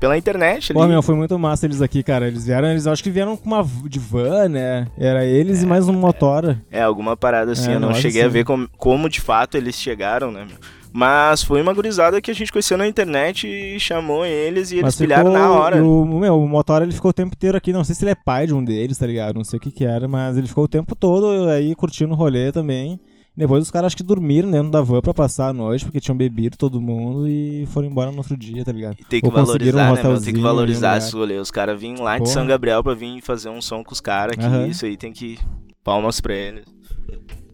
[0.00, 0.80] Pela internet ali.
[0.80, 2.26] Pô, meu, foi muito massa eles aqui, cara.
[2.26, 4.88] Eles vieram, eles acho que vieram com uma de van, né?
[4.98, 6.60] Era eles e mais um motora.
[6.70, 7.70] É, alguma parada assim.
[7.70, 8.32] É, eu não cheguei a assim.
[8.32, 10.56] ver como, como de fato eles chegaram, né, meu?
[10.92, 14.82] Mas foi uma gurizada que a gente conheceu na internet e chamou eles e eles
[14.86, 15.84] Mas pilharam ficou- na hora.
[15.84, 17.72] O, meu, o motora ele ficou o tempo inteiro aqui.
[17.72, 19.36] Não sei se ele é pai de um deles, tá ligado?
[19.36, 22.16] Não sei o que que era, mas ele ficou o tempo todo aí curtindo o
[22.16, 22.98] rolê também.
[23.36, 26.16] Depois os caras acho que dormiram dentro da van pra passar a noite, porque tinham
[26.16, 28.96] bebido todo mundo e foram embora no outro dia, tá ligado?
[28.98, 30.20] E tem que Ou valorizar, um né?
[30.20, 31.38] Tem que valorizar ali, esse rolê.
[31.38, 32.34] Os caras vêm lá de Porra.
[32.34, 34.44] São Gabriel pra vir fazer um som com os caras aqui.
[34.44, 34.66] Aham.
[34.66, 35.38] Isso aí tem que.
[35.82, 36.64] Palmas pra eles.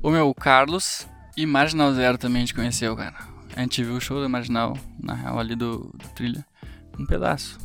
[0.02, 3.14] O meu, o Carlos e Marginal Zero também a gente conheceu, cara.
[3.54, 6.44] A gente viu o show da Marginal, na real, ali do, do Trilha.
[6.98, 7.58] Um pedaço.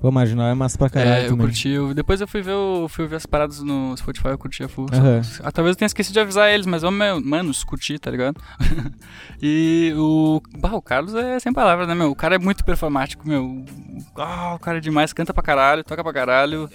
[0.00, 1.46] Pô, Marginal é massa pra caralho é, eu também.
[1.46, 1.68] curti.
[1.68, 4.68] eu- depois eu fui ver, o, fui ver as paradas no Spotify, eu curti a
[4.68, 4.86] full.
[4.92, 5.20] Aham.
[5.42, 8.40] Ah, talvez eu tenha esquecido de avisar eles, mas, ô, meu, manos, curti, tá ligado?
[9.42, 10.40] e o.
[10.58, 12.10] Bah, o Carlos é sem palavras, né, meu?
[12.10, 13.64] O cara é muito performático, meu.
[14.16, 16.68] Ah, o cara é demais, canta pra caralho, toca pra caralho.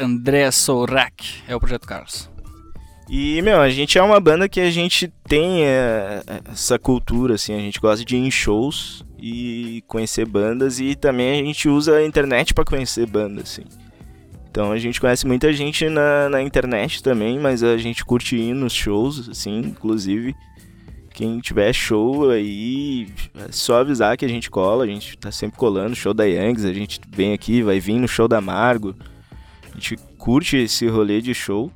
[0.00, 2.28] André Sorak é o projeto Carlos.
[3.08, 7.54] E, meu, a gente é uma banda que a gente tem é, essa cultura, assim,
[7.54, 11.96] a gente gosta de ir em shows e conhecer bandas e também a gente usa
[11.96, 13.62] a internet pra conhecer bandas, assim.
[14.50, 18.52] Então a gente conhece muita gente na, na internet também, mas a gente curte ir
[18.52, 20.36] nos shows, assim, inclusive.
[21.14, 25.56] Quem tiver show aí, é só avisar que a gente cola, a gente tá sempre
[25.56, 28.94] colando, show da Youngs, a gente vem aqui, vai vir no show da Amargo.
[29.70, 31.72] A gente curte esse rolê de show.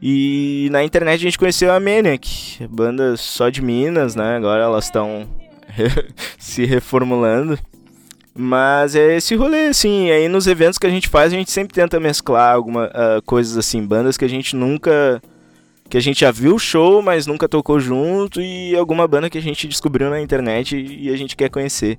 [0.00, 4.36] E na internet a gente conheceu a Maniac, banda só de Minas, né?
[4.36, 5.28] Agora elas estão
[6.38, 7.58] se reformulando.
[8.34, 10.10] Mas é esse rolê, assim.
[10.10, 13.56] Aí nos eventos que a gente faz, a gente sempre tenta mesclar alguma ah, coisas
[13.56, 15.22] assim, bandas que a gente nunca.
[15.90, 19.36] que a gente já viu o show, mas nunca tocou junto, e alguma banda que
[19.36, 21.98] a gente descobriu na internet e a gente quer conhecer.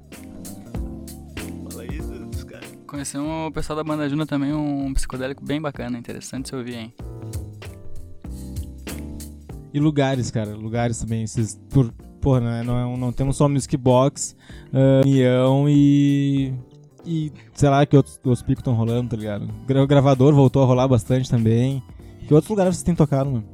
[1.70, 2.70] Fala aí, dos caras.
[2.88, 6.94] Conhecemos o pessoal da Banda Juna também, um psicodélico bem bacana, interessante se ouvir, hein?
[9.72, 11.24] E lugares, cara, lugares também.
[11.24, 11.92] Esses, por,
[12.24, 14.36] porra, né, não, é não temos só Music Box,
[14.74, 16.54] ah, União e.
[17.06, 19.50] E sei lá que outros, outros picos estão rolando, tá ligado?
[19.70, 21.84] O gravador voltou a rolar bastante também.
[22.26, 23.46] Que outros lugares vocês têm tocado, mano?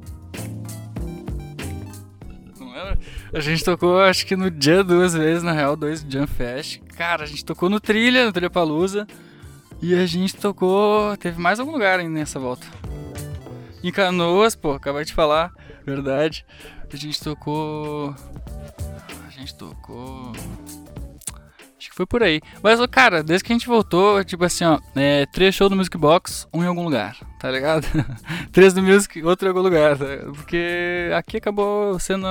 [3.32, 6.80] A gente tocou, acho que no dia duas vezes, na real, dois Jam Fest.
[6.96, 9.04] Cara, a gente tocou no Trilha, no Trilha Palusa.
[9.82, 11.16] E a gente tocou.
[11.16, 12.66] Teve mais algum lugar ainda nessa volta.
[13.82, 15.52] Em Canoas, pô, acabei de falar,
[15.84, 16.44] verdade.
[16.92, 18.14] A gente tocou.
[19.26, 20.32] A gente tocou.
[21.78, 22.40] Acho que foi por aí.
[22.62, 25.96] Mas, cara, desde que a gente voltou, tipo assim, ó, é, três shows no Music
[25.96, 27.86] Box, um em algum lugar, tá ligado?
[28.52, 30.04] três no Music, outro em algum lugar, tá?
[30.34, 32.26] Porque aqui acabou sendo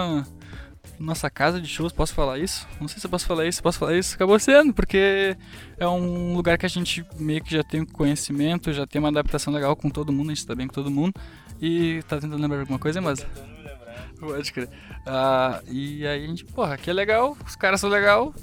[1.00, 2.67] nossa casa de shows, posso falar isso?
[2.80, 4.15] Não sei se eu posso falar isso, posso falar isso.
[4.15, 5.36] Acabou sendo, porque
[5.78, 9.54] é um lugar que a gente meio que já tem conhecimento, já tem uma adaptação
[9.54, 11.13] legal com todo mundo, a gente tá bem com todo mundo.
[11.62, 13.26] E tá tentando lembrar alguma coisa, mas.
[14.20, 14.70] Pode crer.
[15.06, 18.34] Ah, e aí a gente, porra, aqui é legal, os caras são legal,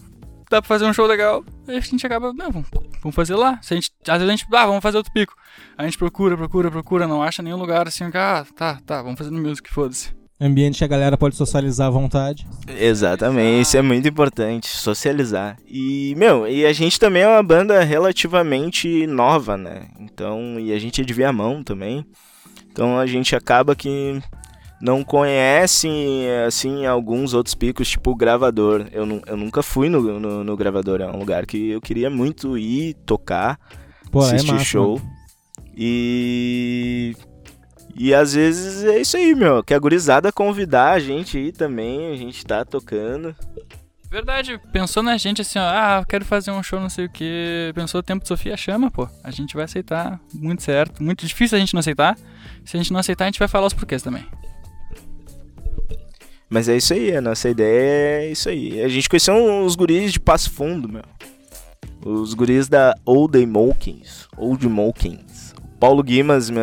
[0.50, 2.68] dá pra fazer um show legal, aí a gente acaba, não, vamos,
[3.02, 3.58] vamos fazer lá.
[3.62, 5.34] Se a gente, às vezes a gente, ah, vamos fazer outro pico.
[5.76, 9.30] A gente procura, procura, procura, não acha nenhum lugar assim, ah, tá, tá, vamos fazer
[9.30, 10.14] no music, foda-se.
[10.38, 12.46] Ambiente que a galera pode socializar à vontade.
[12.68, 15.56] Exatamente, isso é muito importante, socializar.
[15.66, 19.88] E, meu, e a gente também é uma banda relativamente nova, né?
[19.98, 22.04] Então, e a gente é de Viamão também.
[22.70, 24.20] Então a gente acaba que
[24.80, 25.88] não conhece,
[26.46, 28.86] assim, alguns outros picos, tipo o gravador.
[28.92, 32.58] Eu, eu nunca fui no, no, no gravador, é um lugar que eu queria muito
[32.58, 33.58] ir tocar,
[34.10, 34.64] Pô, é assistir massa.
[34.64, 34.98] show.
[34.98, 35.16] mano.
[35.76, 37.14] E.
[37.98, 39.64] E às vezes é isso aí, meu.
[39.64, 43.34] Que a gurizada convidar a gente aí também, a gente tá tocando.
[44.10, 47.72] Verdade, pensou na gente assim, ó, ah, quero fazer um show, não sei o que.
[47.74, 49.08] Pensou tempo de Sofia, chama, pô.
[49.24, 51.02] A gente vai aceitar, muito certo.
[51.02, 52.16] Muito difícil a gente não aceitar.
[52.64, 54.26] Se a gente não aceitar, a gente vai falar os porquês também.
[56.48, 58.80] Mas é isso aí, a nossa ideia é isso aí.
[58.82, 61.02] A gente conheceu os guris de Passo Fundo, meu.
[62.04, 64.28] Os guris da Old Mokins.
[64.36, 65.54] Old Mokins.
[65.80, 66.58] Paulo Guimas me,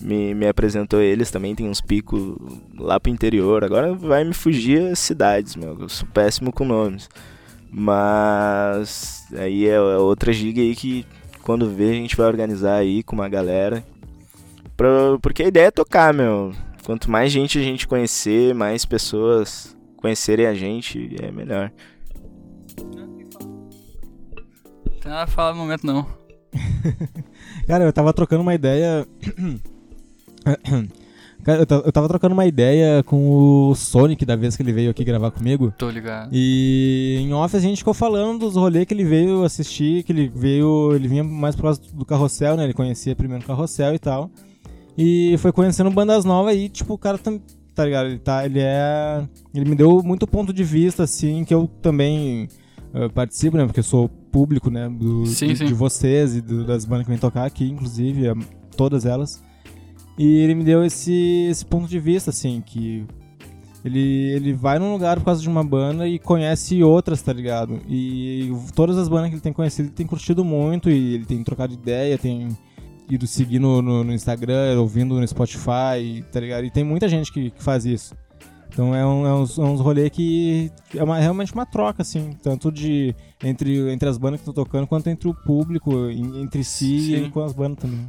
[0.00, 2.36] me, me apresentou eles também, tem uns picos
[2.76, 3.62] lá pro interior.
[3.64, 5.80] Agora vai me fugir as cidades, meu.
[5.80, 7.08] Eu sou péssimo com nomes.
[7.70, 11.06] Mas aí é, outra giga aí que
[11.42, 13.84] quando vê a gente vai organizar aí com uma galera.
[14.76, 14.88] Pra,
[15.22, 16.52] porque a ideia é tocar, meu.
[16.86, 21.72] Quanto mais gente a gente conhecer, mais pessoas conhecerem a gente, é melhor.
[22.78, 23.16] Não
[25.00, 26.06] tem nada a falar no momento, não.
[27.66, 29.04] Cara, eu tava trocando uma ideia.
[31.42, 34.92] Cara, eu, eu tava trocando uma ideia com o Sonic da vez que ele veio
[34.92, 35.74] aqui gravar comigo.
[35.76, 36.30] Tô ligado.
[36.32, 40.30] E em off a gente ficou falando dos rolês que ele veio assistir, que ele
[40.32, 40.94] veio.
[40.94, 42.62] Ele vinha mais próximo do carrossel, né?
[42.62, 44.30] Ele conhecia primeiro o carrossel e tal.
[44.96, 47.32] E foi conhecendo bandas novas e, tipo, o cara tá,
[47.74, 48.06] tá ligado?
[48.08, 49.26] Ele, tá, ele é.
[49.54, 52.48] Ele me deu muito ponto de vista, assim, que eu também
[52.94, 53.66] uh, participo, né?
[53.66, 54.88] Porque eu sou público, né?
[54.88, 55.64] Do, Sim, de, sim.
[55.66, 58.22] de vocês e do- das bandas que vêm tocar aqui, inclusive,
[58.76, 59.42] todas elas.
[60.18, 63.04] E ele me deu esse, esse ponto de vista, assim, que.
[63.84, 64.00] Ele,
[64.32, 67.78] ele vai num lugar por causa de uma banda e conhece outras, tá ligado?
[67.88, 71.40] E todas as bandas que ele tem conhecido, ele tem curtido muito e ele tem
[71.44, 72.48] trocado ideia, tem
[73.08, 76.64] ido seguir no, no, no Instagram, ouvindo no Spotify, tá ligado?
[76.64, 78.14] E tem muita gente que, que faz isso.
[78.68, 82.36] Então é, um, é uns, é uns rolê que é uma- realmente uma troca, assim,
[82.42, 86.62] tanto de entre, entre as bandas que estão tocando, quanto entre o público, em- entre
[86.62, 87.24] si Sim.
[87.26, 88.06] e com as bandas também.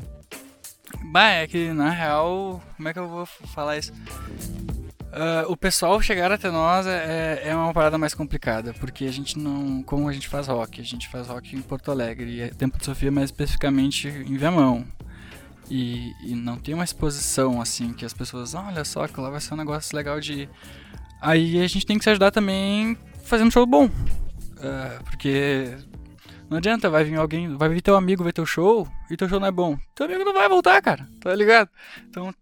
[1.12, 3.94] Bah, é que na real, como é que eu vou falar isso?
[5.12, 9.38] Ah, o pessoal chegar até nós é, é uma parada mais complicada, porque a gente
[9.40, 9.82] não.
[9.84, 10.82] Como a gente faz rock?
[10.82, 14.38] A gente faz rock em Porto Alegre, e é Tempo de Sofia mais especificamente em
[14.38, 14.86] Viamão.
[15.70, 19.30] E, e não tem uma exposição assim que as pessoas, "Ah, olha só, que lá
[19.30, 20.42] vai ser um negócio legal de.
[20.44, 20.50] ir."
[21.22, 23.90] Aí a gente tem que se ajudar também fazendo show bom.
[24.62, 25.74] Ah, porque
[26.50, 29.40] não adianta, vai vir alguém, vai vir teu amigo ver teu show e teu show
[29.40, 29.78] não é bom.
[29.96, 31.70] Teu amigo não vai voltar, cara, tá ligado?
[32.10, 32.34] Então,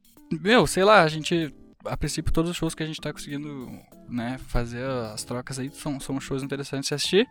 [0.41, 1.54] meu, sei lá, a gente,
[1.86, 3.69] a princípio, todos os shows que a gente tá conseguindo,
[4.10, 7.28] né, fazer as trocas aí são, são shows interessantes de assistir.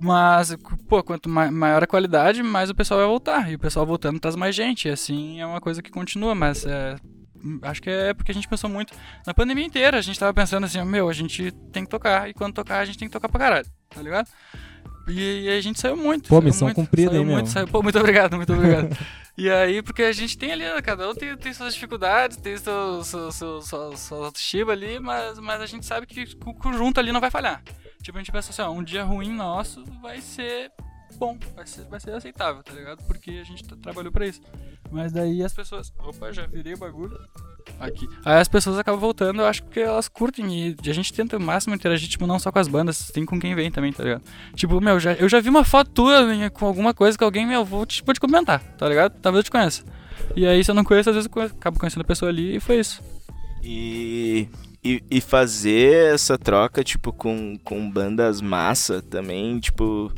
[0.00, 0.56] Mas,
[0.88, 3.50] pô, quanto ma- maior a qualidade, mais o pessoal vai voltar.
[3.50, 4.88] E o pessoal voltando traz mais gente.
[4.88, 6.96] E assim é uma coisa que continua, mas é.
[7.62, 8.94] Acho que é porque a gente pensou muito.
[9.26, 12.28] Na pandemia inteira, a gente tava pensando assim, meu, a gente tem que tocar.
[12.28, 14.28] E quando tocar, a gente tem que tocar pra caralho, tá ligado?
[15.08, 16.28] E, e a gente saiu muito.
[16.28, 18.96] Pô, saiu missão muito, cumprida, saiu hein, muito, saiu- Pô, muito obrigado, muito obrigado.
[19.36, 23.02] e aí, porque a gente tem ali, cada um tem, tem suas dificuldades, tem seu,
[23.04, 27.12] seu, seu, sua, sua autoestima ali, mas, mas a gente sabe que o conjunto ali
[27.12, 27.62] não vai falhar.
[28.02, 30.70] Tipo, a gente pensa assim, ó, um dia ruim nosso vai ser
[31.26, 33.02] bom, vai ser, vai ser aceitável, tá ligado?
[33.04, 34.40] Porque a gente tá- trabalhou pra isso.
[34.90, 35.92] Mas daí as pessoas.
[35.98, 37.18] Opa, já virei o bagulho.
[37.78, 38.06] Aqui.
[38.24, 41.40] Aí as pessoas acabam voltando, eu acho que elas curtem e a gente tenta o
[41.40, 44.22] máximo interagir, tipo, não só com as bandas, tem com quem vem também, tá ligado?
[44.54, 47.46] Tipo, meu, já, eu já vi uma foto tua minha, com alguma coisa que alguém,
[47.46, 49.12] meu, vou vou te comentar, tá ligado?
[49.20, 49.84] Talvez eu te conheça.
[50.36, 52.56] E aí, se eu não conheço, às vezes eu conheço- acabo conhecendo a pessoa ali
[52.56, 53.00] e foi isso.
[53.62, 54.48] E,
[54.84, 60.12] e, e fazer essa troca, tipo, com, com bandas massa também, tipo,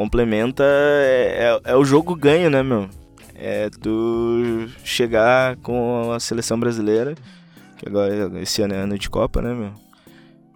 [0.00, 0.64] complementa.
[0.64, 2.88] É, é, é o jogo ganho, né, meu?
[3.34, 7.14] É tu chegar com a seleção brasileira,
[7.76, 9.72] que agora esse ano é ano de Copa, né, meu?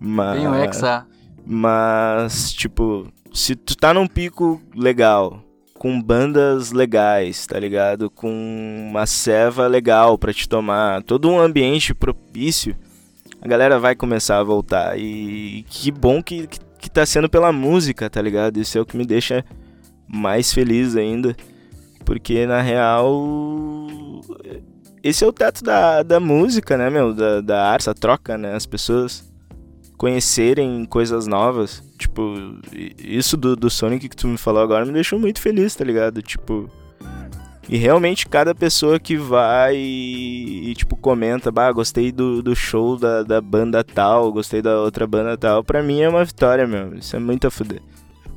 [0.00, 1.06] Mas, Vem o Hexa.
[1.46, 5.42] mas, tipo, se tu tá num pico legal,
[5.74, 8.08] com bandas legais, tá ligado?
[8.08, 8.30] Com
[8.90, 12.74] uma ceva legal pra te tomar, todo um ambiente propício,
[13.42, 14.98] a galera vai começar a voltar.
[14.98, 18.58] E que bom que, que, que tá sendo pela música, tá ligado?
[18.58, 19.42] Isso é o que me deixa
[20.06, 21.34] mais feliz ainda.
[22.04, 23.88] Porque na real.
[25.02, 27.14] Esse é o teto da, da música, né, meu?
[27.14, 28.54] Da, da arte, essa troca, né?
[28.54, 29.32] As pessoas
[29.96, 31.82] conhecerem coisas novas.
[31.98, 32.34] Tipo,
[32.98, 36.20] isso do, do Sonic que tu me falou agora me deixou muito feliz, tá ligado?
[36.20, 36.70] Tipo.
[37.68, 42.98] E realmente cada pessoa que vai e, e, tipo, comenta, bah, gostei do, do show
[42.98, 46.94] da, da banda tal, gostei da outra banda tal, pra mim é uma vitória, meu.
[46.94, 47.80] Isso é muito a fuder.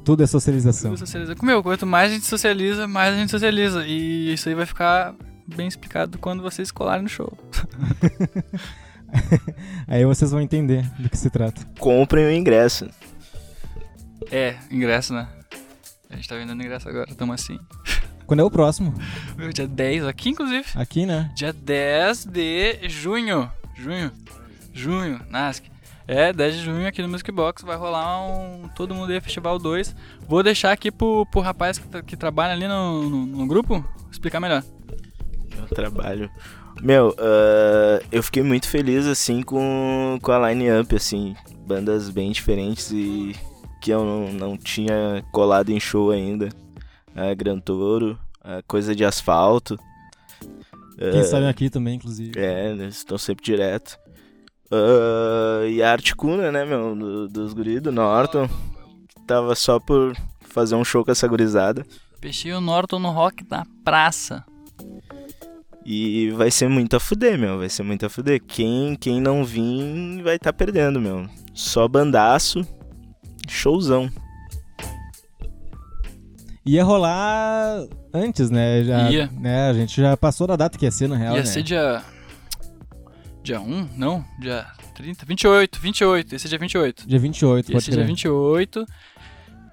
[0.06, 0.92] Tudo é socialização.
[0.92, 1.36] Tudo socializa.
[1.44, 3.86] Meu, quanto mais a gente socializa, mais a gente socializa.
[3.86, 5.14] E isso aí vai ficar
[5.46, 7.38] bem explicado quando vocês colarem no show.
[9.88, 11.66] Aí vocês vão entender do que se trata.
[11.80, 12.90] Comprem o ingresso.
[14.32, 15.28] É, ingresso, né?
[16.10, 17.60] A gente tá vendendo ingresso agora, tamo assim.
[18.28, 18.94] Quando é o próximo?
[19.38, 20.66] Meu, dia 10, aqui inclusive.
[20.76, 21.32] Aqui, né?
[21.34, 23.50] Dia 10 de junho.
[23.74, 24.12] Junho.
[24.74, 25.64] Junho, NASC.
[26.06, 29.58] É, 10 de junho aqui no Music Box vai rolar um Todo Mundo aí Festival
[29.58, 29.96] 2.
[30.28, 34.42] Vou deixar aqui pro, pro rapaz que, que trabalha ali no, no, no grupo explicar
[34.42, 34.62] melhor.
[35.58, 36.30] Eu trabalho.
[36.82, 41.34] Meu, uh, eu fiquei muito feliz, assim, com, com a line-up, assim.
[41.66, 43.34] Bandas bem diferentes e
[43.82, 46.50] que eu não, não tinha colado em show ainda.
[47.18, 49.78] A Gran Toro, a Coisa de Asfalto.
[50.98, 52.40] Quem uh, sabe aqui também, inclusive.
[52.40, 53.98] É, eles estão sempre direto.
[54.72, 58.48] Uh, e a Articuna, né, meu, do, dos guris do Norton.
[59.08, 61.86] Que tava só por fazer um show com essa gurizada.
[62.22, 64.46] Fechei o Norton no rock na praça.
[65.86, 67.58] E vai ser muito a fuder, meu.
[67.60, 68.42] Vai ser muito a fuder.
[68.46, 71.28] Quem, quem não vir vai estar tá perdendo, meu.
[71.54, 72.68] Só bandaço.
[73.48, 74.12] Showzão.
[76.68, 78.84] Ia rolar antes, né?
[78.84, 79.30] Já, Ia.
[79.34, 81.46] Né, a gente já passou da data que ia ser, na real, Ia né?
[81.46, 82.04] ser dia.
[83.44, 83.90] Dia 1?
[83.96, 85.26] Não, dia 30.
[85.26, 86.36] 28, 28.
[86.36, 87.08] Esse é dia 28.
[87.08, 88.08] Dia 28, Ia pode ser dia crer.
[88.08, 88.86] 28.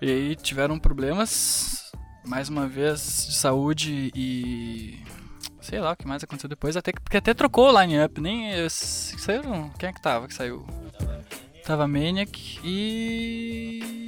[0.03, 1.91] E aí tiveram problemas,
[2.25, 4.99] mais uma vez, de saúde e.
[5.61, 6.77] Sei lá o que mais aconteceu depois.
[6.77, 8.21] Até, que- porque até trocou o line-up.
[8.21, 8.53] Nem.
[8.69, 9.71] Saíram.
[9.79, 10.65] Quem é que tava que saiu?
[11.67, 14.04] Tava Maniac e.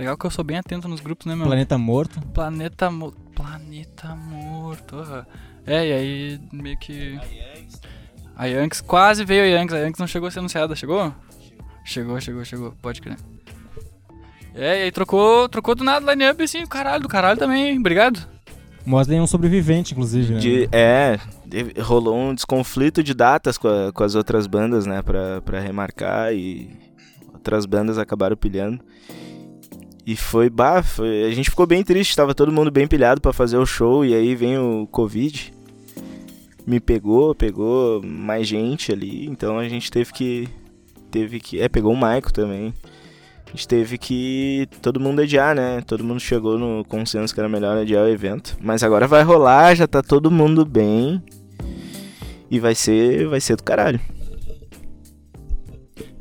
[0.00, 1.44] Legal que eu sou bem atento nos grupos, né, meu?
[1.44, 2.18] Planeta Morto.
[2.32, 3.12] Planeta Mo...
[3.34, 4.96] Planeta Morto.
[4.96, 5.26] aham.
[5.66, 7.20] É, e aí meio que.
[8.34, 9.74] A Yanks quase veio a Yanks.
[9.74, 11.14] A Yanks não chegou a ser anunciada, chegou?
[11.84, 12.72] Chegou, chegou, chegou.
[12.80, 13.18] Pode crer.
[14.54, 18.26] É, e aí trocou, trocou do nada line-up assim, caralho, do caralho também, obrigado.
[18.86, 20.40] Mosley é um sobrevivente, inclusive, né?
[20.40, 21.18] De, é,
[21.82, 26.32] rolou um desconflito de datas com, a- com as outras bandas, né, pra, pra remarcar
[26.32, 26.70] e
[27.34, 28.82] outras bandas acabaram pilhando.
[30.06, 33.32] E foi, bah, foi, a gente ficou bem triste, tava todo mundo bem pilhado pra
[33.32, 35.52] fazer o show e aí vem o Covid.
[36.66, 40.48] Me pegou, pegou mais gente ali, então a gente teve que
[41.10, 42.72] teve que, é, pegou o Maico também.
[43.46, 45.80] A gente teve que todo mundo adiar, né?
[45.80, 48.56] Todo mundo chegou no consenso que era melhor adiar o evento.
[48.60, 51.20] Mas agora vai rolar, já tá todo mundo bem.
[52.48, 54.00] E vai ser, vai ser do caralho.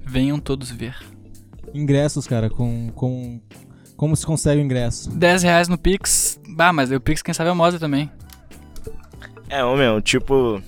[0.03, 0.95] Venham todos ver.
[1.71, 3.39] Ingressos, cara, com, com...
[3.99, 5.11] Como se consegue o ingresso?
[5.11, 6.39] 10 reais no Pix.
[6.47, 8.09] Bah, mas o Pix, quem sabe, é moda também.
[9.49, 10.63] É, ô meu, tipo.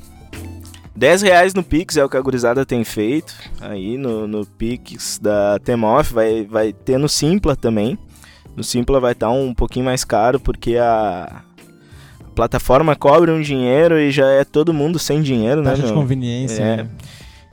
[0.94, 3.34] 10 reais no Pix é o que a gurizada tem feito.
[3.62, 7.98] Aí no, no Pix da Temoff vai, vai ter no Simpla também.
[8.54, 11.42] No Simpla vai estar um pouquinho mais caro porque a,
[12.20, 15.88] a plataforma cobra um dinheiro e já é todo mundo sem dinheiro, né, Taxa de
[15.88, 15.96] meu?
[15.96, 16.62] conveniência.
[16.62, 16.78] É.
[16.84, 16.90] né?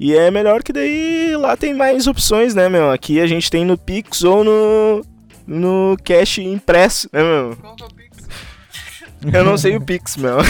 [0.00, 2.90] E é melhor que daí lá tem mais opções, né, meu?
[2.90, 5.04] Aqui a gente tem no Pix ou no,
[5.48, 7.56] no cash impresso, né, meu?
[7.56, 8.18] Qual que é o Pix?
[9.32, 10.36] Eu não sei o Pix, meu.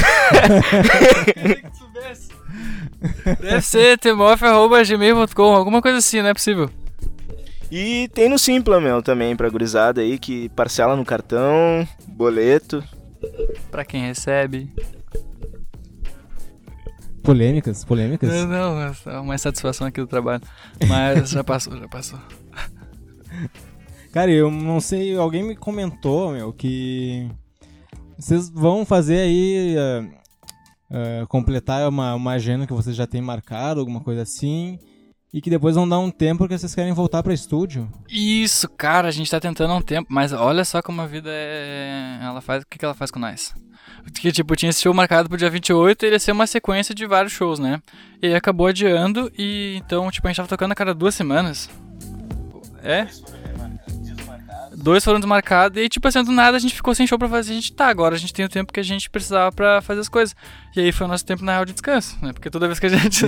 [3.41, 6.69] Deve ser temof.gmail.com, alguma coisa assim, não é possível.
[7.71, 12.83] E tem no Simpla, meu, também, pra gurizada aí, que parcela no cartão, boleto.
[13.71, 14.69] Pra quem recebe.
[17.23, 18.29] Polêmicas, polêmicas.
[18.31, 20.43] Não, não, é uma satisfação aqui do trabalho.
[20.89, 22.19] Mas já passou, já passou.
[24.13, 27.29] Cara, eu não sei, alguém me comentou, meu, que
[28.19, 30.05] vocês vão fazer aí eh,
[30.91, 34.79] eh, completar uma, uma agenda que vocês já têm marcado, alguma coisa assim,
[35.33, 37.89] e que depois vão dar um tempo porque vocês querem voltar pra estúdio.
[38.09, 41.29] Isso, cara, a gente tá tentando há um tempo, mas olha só como a vida
[41.31, 42.19] é.
[42.23, 42.63] Ela faz.
[42.63, 43.55] O que, que ela faz com nós?
[44.15, 46.95] Que, tipo, tinha esse show marcado pro dia 28 e ele ia ser uma sequência
[46.95, 47.81] de vários shows, né?
[48.23, 51.69] E acabou adiando e então, tipo, a gente tava tocando a cada duas semanas.
[52.83, 53.07] É?
[54.89, 57.53] Dois foram desmarcados e tipo assim, do nada a gente ficou sem show pra fazer.
[57.53, 60.01] A gente tá, agora a gente tem o tempo que a gente precisava pra fazer
[60.01, 60.35] as coisas.
[60.75, 62.33] E aí foi o nosso tempo na real de descanso, né?
[62.33, 63.23] Porque toda vez que a gente,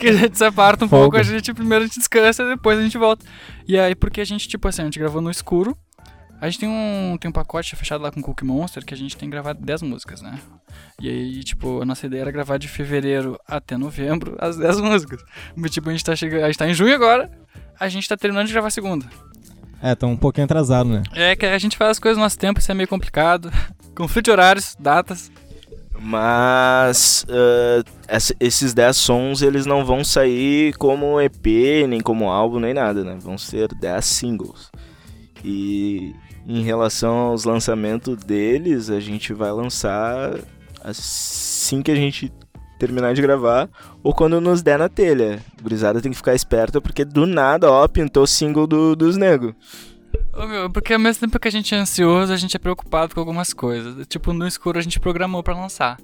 [0.00, 2.76] que a gente se aparta um pouco, a gente primeiro a gente descansa e depois
[2.76, 3.24] a gente volta.
[3.68, 5.78] E aí, porque a gente, tipo assim, a gente gravou no escuro.
[6.40, 8.96] A gente tem um, tem um pacote fechado lá com o Cookie Monster que a
[8.96, 10.40] gente tem gravado 10 músicas, né?
[11.00, 15.22] E aí, tipo, a nossa ideia era gravar de fevereiro até novembro as 10 músicas.
[15.54, 16.42] Mas, tipo, a gente tá chegando.
[16.42, 17.30] A gente tá em junho agora,
[17.78, 19.06] a gente tá terminando de gravar a segunda.
[19.90, 21.02] É, tá um pouquinho atrasado, né?
[21.14, 23.50] É que a gente faz as coisas no nosso tempo, isso é meio complicado.
[23.94, 25.30] Conflito de horários, datas.
[25.98, 27.24] Mas
[28.06, 33.02] essa- esses 10 sons, eles não vão sair como EP, nem como álbum, nem nada,
[33.04, 33.16] né?
[33.20, 34.70] Vão ser 10 singles.
[35.44, 36.14] E
[36.46, 40.34] em relação aos lançamentos deles, a gente vai lançar
[40.82, 42.32] assim que a gente
[42.78, 43.68] terminar de gravar
[44.02, 45.40] ou quando nos der na telha.
[45.62, 49.16] Gurizada tem que ficar esperta porque do nada, ó, pintou o single do, dos
[50.46, 53.20] meu, porque ao mesmo tempo que a gente é ansioso, a gente é preocupado com
[53.20, 54.06] algumas coisas.
[54.06, 55.98] Tipo, no escuro a gente programou pra lançar.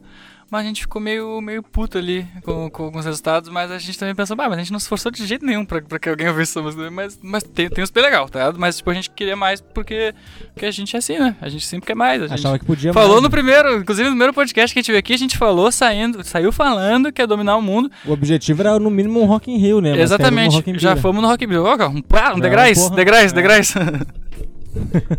[0.52, 3.98] Mas a gente ficou meio, meio puto ali com, com alguns resultados, mas a gente
[3.98, 6.10] também pensou, bah, mas a gente não se esforçou de jeito nenhum pra, pra que
[6.10, 6.90] alguém ouvisse essa música.
[6.90, 8.60] Mas, mas tem, tem uns bem legal, tá ligado?
[8.60, 10.14] Mas tipo, a gente queria mais porque,
[10.52, 11.34] porque a gente é assim, né?
[11.40, 12.20] A gente sempre quer mais.
[12.20, 13.32] A gente Achava que podia falou mais, no né?
[13.32, 16.52] primeiro, inclusive no primeiro podcast que a gente veio aqui, a gente falou saindo, saiu
[16.52, 17.90] falando que ia dominar o mundo.
[18.04, 19.92] O objetivo era no mínimo um Rock in Rio, né?
[19.92, 20.68] Mas Exatamente.
[20.68, 21.00] In Já Rio.
[21.00, 21.64] fomos no Rock in Rio.
[21.64, 23.34] Ó, Um, pá, um É, degraus, degraus, É.
[23.34, 23.74] degraus.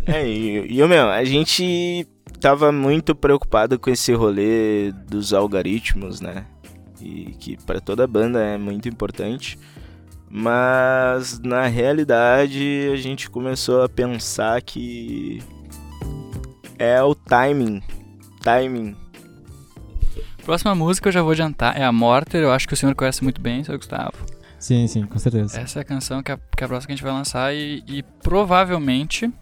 [0.06, 2.06] É, e, e meu, a gente
[2.44, 6.44] tava muito preocupado com esse rolê dos algoritmos, né?
[7.00, 9.58] E que pra toda banda é muito importante.
[10.28, 15.42] Mas na realidade a gente começou a pensar que
[16.78, 17.82] é o timing.
[18.42, 18.94] Timing.
[20.44, 22.42] Próxima música eu já vou adiantar, é a Morter.
[22.42, 24.12] Eu acho que o senhor conhece muito bem, seu Gustavo.
[24.58, 25.58] Sim, sim, com certeza.
[25.58, 27.82] Essa é a canção que a, que a próxima que a gente vai lançar e,
[27.88, 29.32] e provavelmente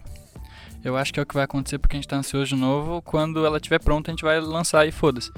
[0.83, 3.01] eu acho que é o que vai acontecer porque a gente tá ansioso de novo.
[3.01, 5.31] Quando ela estiver pronta, a gente vai lançar e foda-se.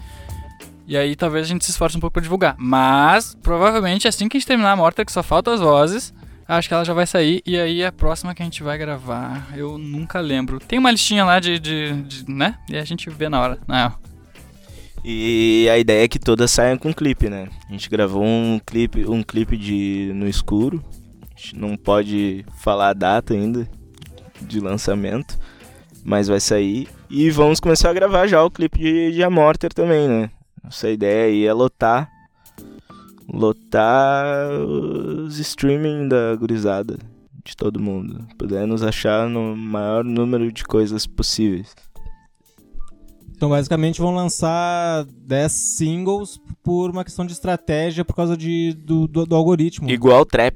[0.88, 2.56] E aí talvez a gente se esforce um pouco pra divulgar.
[2.58, 6.14] Mas provavelmente assim que a gente terminar a Morta, que só faltam as vozes,
[6.48, 7.42] acho que ela já vai sair.
[7.46, 10.60] E aí a próxima que a gente vai gravar, eu nunca lembro.
[10.60, 12.58] Tem uma listinha lá de, de, de- né?
[12.70, 13.60] E a gente vê na hora.
[13.68, 13.94] Na.
[15.04, 17.48] E a ideia é que todas saiam com clipe, né?
[17.70, 20.84] A gente gravou um clipe, um clipe de no escuro.
[21.22, 23.68] A gente não pode falar a data ainda
[24.42, 25.38] de lançamento,
[26.04, 26.88] mas vai sair.
[27.10, 30.30] E vamos começar a gravar já o clipe de, de Amorter também, né?
[30.64, 32.10] Nossa ideia aí é lotar
[33.28, 36.98] lotar os streaming da gurizada
[37.44, 41.76] de todo mundo, puder nos achar no maior número de coisas possíveis.
[43.36, 49.08] Então, basicamente, vão lançar 10 singles por uma questão de estratégia por causa de, do,
[49.08, 49.90] do, do algoritmo.
[49.90, 50.56] Igual trap.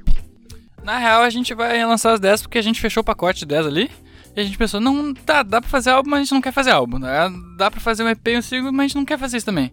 [0.82, 3.46] Na real, a gente vai lançar as 10 porque a gente fechou o pacote de
[3.46, 3.90] 10 ali.
[4.34, 6.52] E a gente pensou, não, tá, dá pra fazer álbum, mas a gente não quer
[6.52, 6.98] fazer álbum.
[6.98, 7.10] Né?
[7.56, 9.46] Dá pra fazer um EP e um single, mas a gente não quer fazer isso
[9.46, 9.72] também.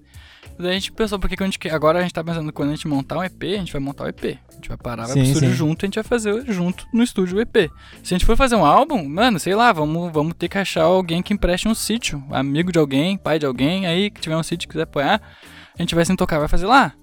[0.60, 2.76] Daí a gente pensou, porque quando a gente, agora a gente tá pensando, quando a
[2.76, 4.40] gente montar um EP, a gente vai montar o EP.
[4.50, 5.56] A gente vai parar, vai Sim, pro estúdio sim.
[5.56, 7.70] junto, a gente vai fazer junto no estúdio o EP.
[8.02, 10.84] Se a gente for fazer um álbum, mano, sei lá, vamos, vamos ter que achar
[10.84, 12.24] alguém que empreste um sítio.
[12.32, 15.22] Amigo de alguém, pai de alguém, aí que tiver um sítio e quiser apoiar,
[15.78, 16.94] a gente vai se tocar, vai fazer lá.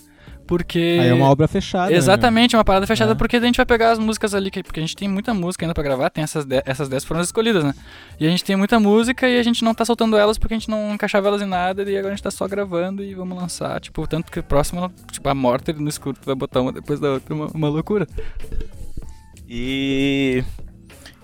[0.47, 0.99] Porque.
[1.01, 1.91] Aí é uma obra fechada.
[1.91, 3.15] né, Exatamente, uma parada fechada, É.
[3.15, 5.65] porque a gente vai pegar as músicas ali, que- porque a gente tem muita música
[5.65, 7.75] ainda pra gravar, tem essas 10, essas 10 foram as escolhidas, né?
[8.21, 10.59] E a gente tem muita música e a gente não tá soltando elas porque a
[10.59, 13.37] gente não encaixava elas em nada, e agora a gente tá só gravando e vamos
[13.39, 17.01] lançar, tipo, tanto que próximo, tipo, a morte no escuro, tu vai botar uma depois
[17.01, 18.07] da outra, uma, uma loucura.
[19.49, 20.43] E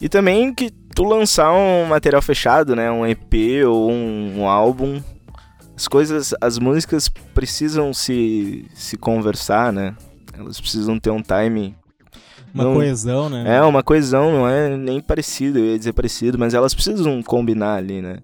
[0.01, 5.01] e também que tu lançar um material fechado, né, um EP ou um, um álbum,
[5.81, 9.97] as coisas, as músicas precisam se se conversar, né?
[10.37, 11.75] Elas precisam ter um timing.
[12.53, 13.57] Uma Não- coesão, né?
[13.57, 17.77] É uma coesão, não é nem parecido, eu ia dizer parecido, mas elas precisam combinar
[17.77, 18.19] ali, né?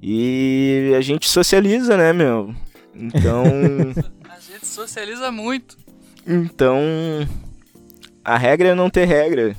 [0.00, 2.54] E a gente socializa, né, meu?
[2.94, 3.44] Então,
[4.30, 5.76] A gente socializa muito.
[6.26, 6.78] então
[8.24, 9.56] a regra é não ter regra.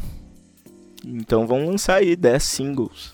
[1.05, 3.12] Então vamos lançar aí 10 singles.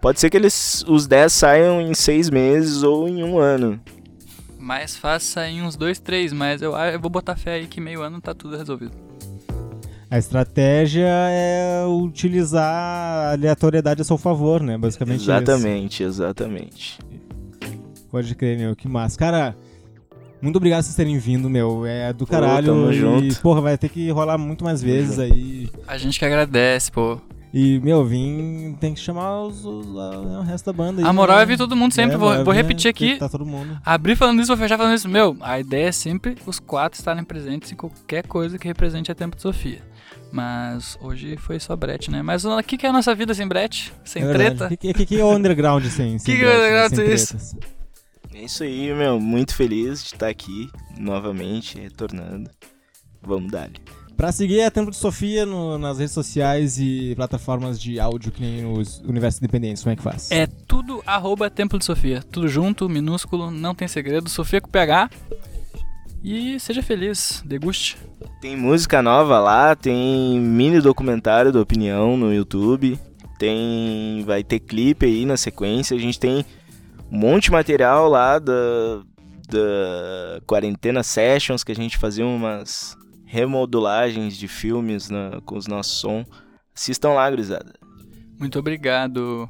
[0.00, 3.80] Pode ser que eles os 10 saiam em 6 meses ou em um ano.
[4.58, 8.02] Mais fácil sair uns 2, 3, mas eu, eu vou botar fé aí que meio
[8.02, 8.92] ano tá tudo resolvido.
[10.10, 14.78] A estratégia é utilizar a aleatoriedade a seu favor, né?
[14.78, 15.30] Basicamente isso.
[15.30, 16.98] exatamente, exatamente.
[18.10, 18.76] Pode crer, meu.
[18.76, 19.18] Que massa.
[19.18, 19.56] Cara,
[20.40, 21.84] muito obrigado por vocês terem vindo, meu.
[21.84, 22.66] É do Pô, caralho.
[22.68, 23.40] tamo e, junto.
[23.40, 25.68] porra, vai ter que rolar muito mais vezes aí.
[25.86, 27.18] A gente que agradece, pô.
[27.58, 28.76] E, meu, vim.
[28.78, 31.08] Tem que chamar os, os- a- o resto da banda aí.
[31.08, 31.42] A moral né?
[31.44, 33.18] é vir todo mundo sempre, É, vou, é vou repetir que aqui.
[33.18, 33.80] Tá todo mundo.
[33.82, 35.08] Abrir falando isso, vou fechar falando isso.
[35.08, 39.14] Meu, a ideia é sempre os quatro estarem presentes em qualquer coisa que represente a
[39.14, 39.80] Tempo de Sofia.
[40.30, 42.20] Mas hoje foi só brete, né?
[42.20, 43.90] Mas o que, que é a nossa vida sem brete?
[44.04, 44.66] Sem É treta?
[44.66, 46.94] O que, que, que é o underground sem, sem Que que é o brecha, underground
[46.94, 47.28] sem isso?
[47.38, 47.56] tretas?
[48.34, 49.18] É isso aí, meu.
[49.18, 52.50] Muito feliz de estar aqui novamente, retornando.
[53.22, 53.70] Vamos dar.
[54.16, 58.40] Pra seguir a Templo de Sofia no- nas redes sociais e plataformas de áudio que
[58.40, 60.30] nem os universos independentes, como é que faz?
[60.30, 62.22] É tudo arroba Templo de Sofia.
[62.32, 64.30] Tudo junto, minúsculo, não tem segredo.
[64.30, 65.10] Sofia com PH.
[66.24, 67.96] E seja feliz, deguste.
[68.40, 72.98] Tem música nova lá, tem mini documentário da opinião no YouTube,
[73.38, 76.44] tem vai ter clipe aí na sequência, a gente tem
[77.12, 78.52] um monte de material lá da
[79.48, 82.96] da quarentena sessions que a gente fazia umas
[83.26, 86.24] remodulagens de filmes na- com os nossos som.
[86.74, 87.74] Assistam lá, gurizada.
[88.38, 89.48] Muito obrigado.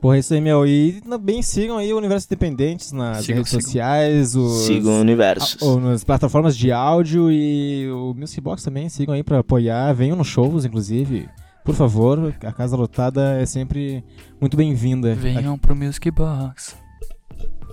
[0.00, 0.66] Porra, isso aí, meu.
[0.66, 3.62] E também sigam aí o Universo Independentes nas Sigam, redes sigam.
[3.62, 4.66] sociais, os...
[4.66, 5.56] Sigam o universo.
[5.64, 10.16] ou nas plataformas de áudio e o Music Box também, sigam aí pra apoiar, venham
[10.16, 11.28] nos shows, inclusive.
[11.64, 14.04] Por favor, a casa lotada é sempre
[14.40, 15.14] muito bem-vinda.
[15.14, 16.76] Venham pro Music Box.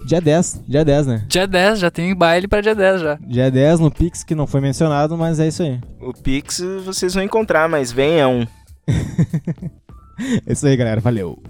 [0.06, 1.26] Dia 10, dia 10, né?
[1.28, 3.18] Dia 10, já tem baile pra dia 10 já.
[3.26, 5.80] Dia 10 no Pix, que não foi mencionado, mas é isso aí.
[6.02, 8.48] O Pix vocês vão encontrar, mas venham.
[10.46, 11.02] É isso aí, galera.
[11.02, 11.42] Valeu.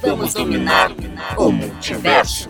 [0.00, 0.92] Vamos dominar
[1.36, 2.48] o multiverso.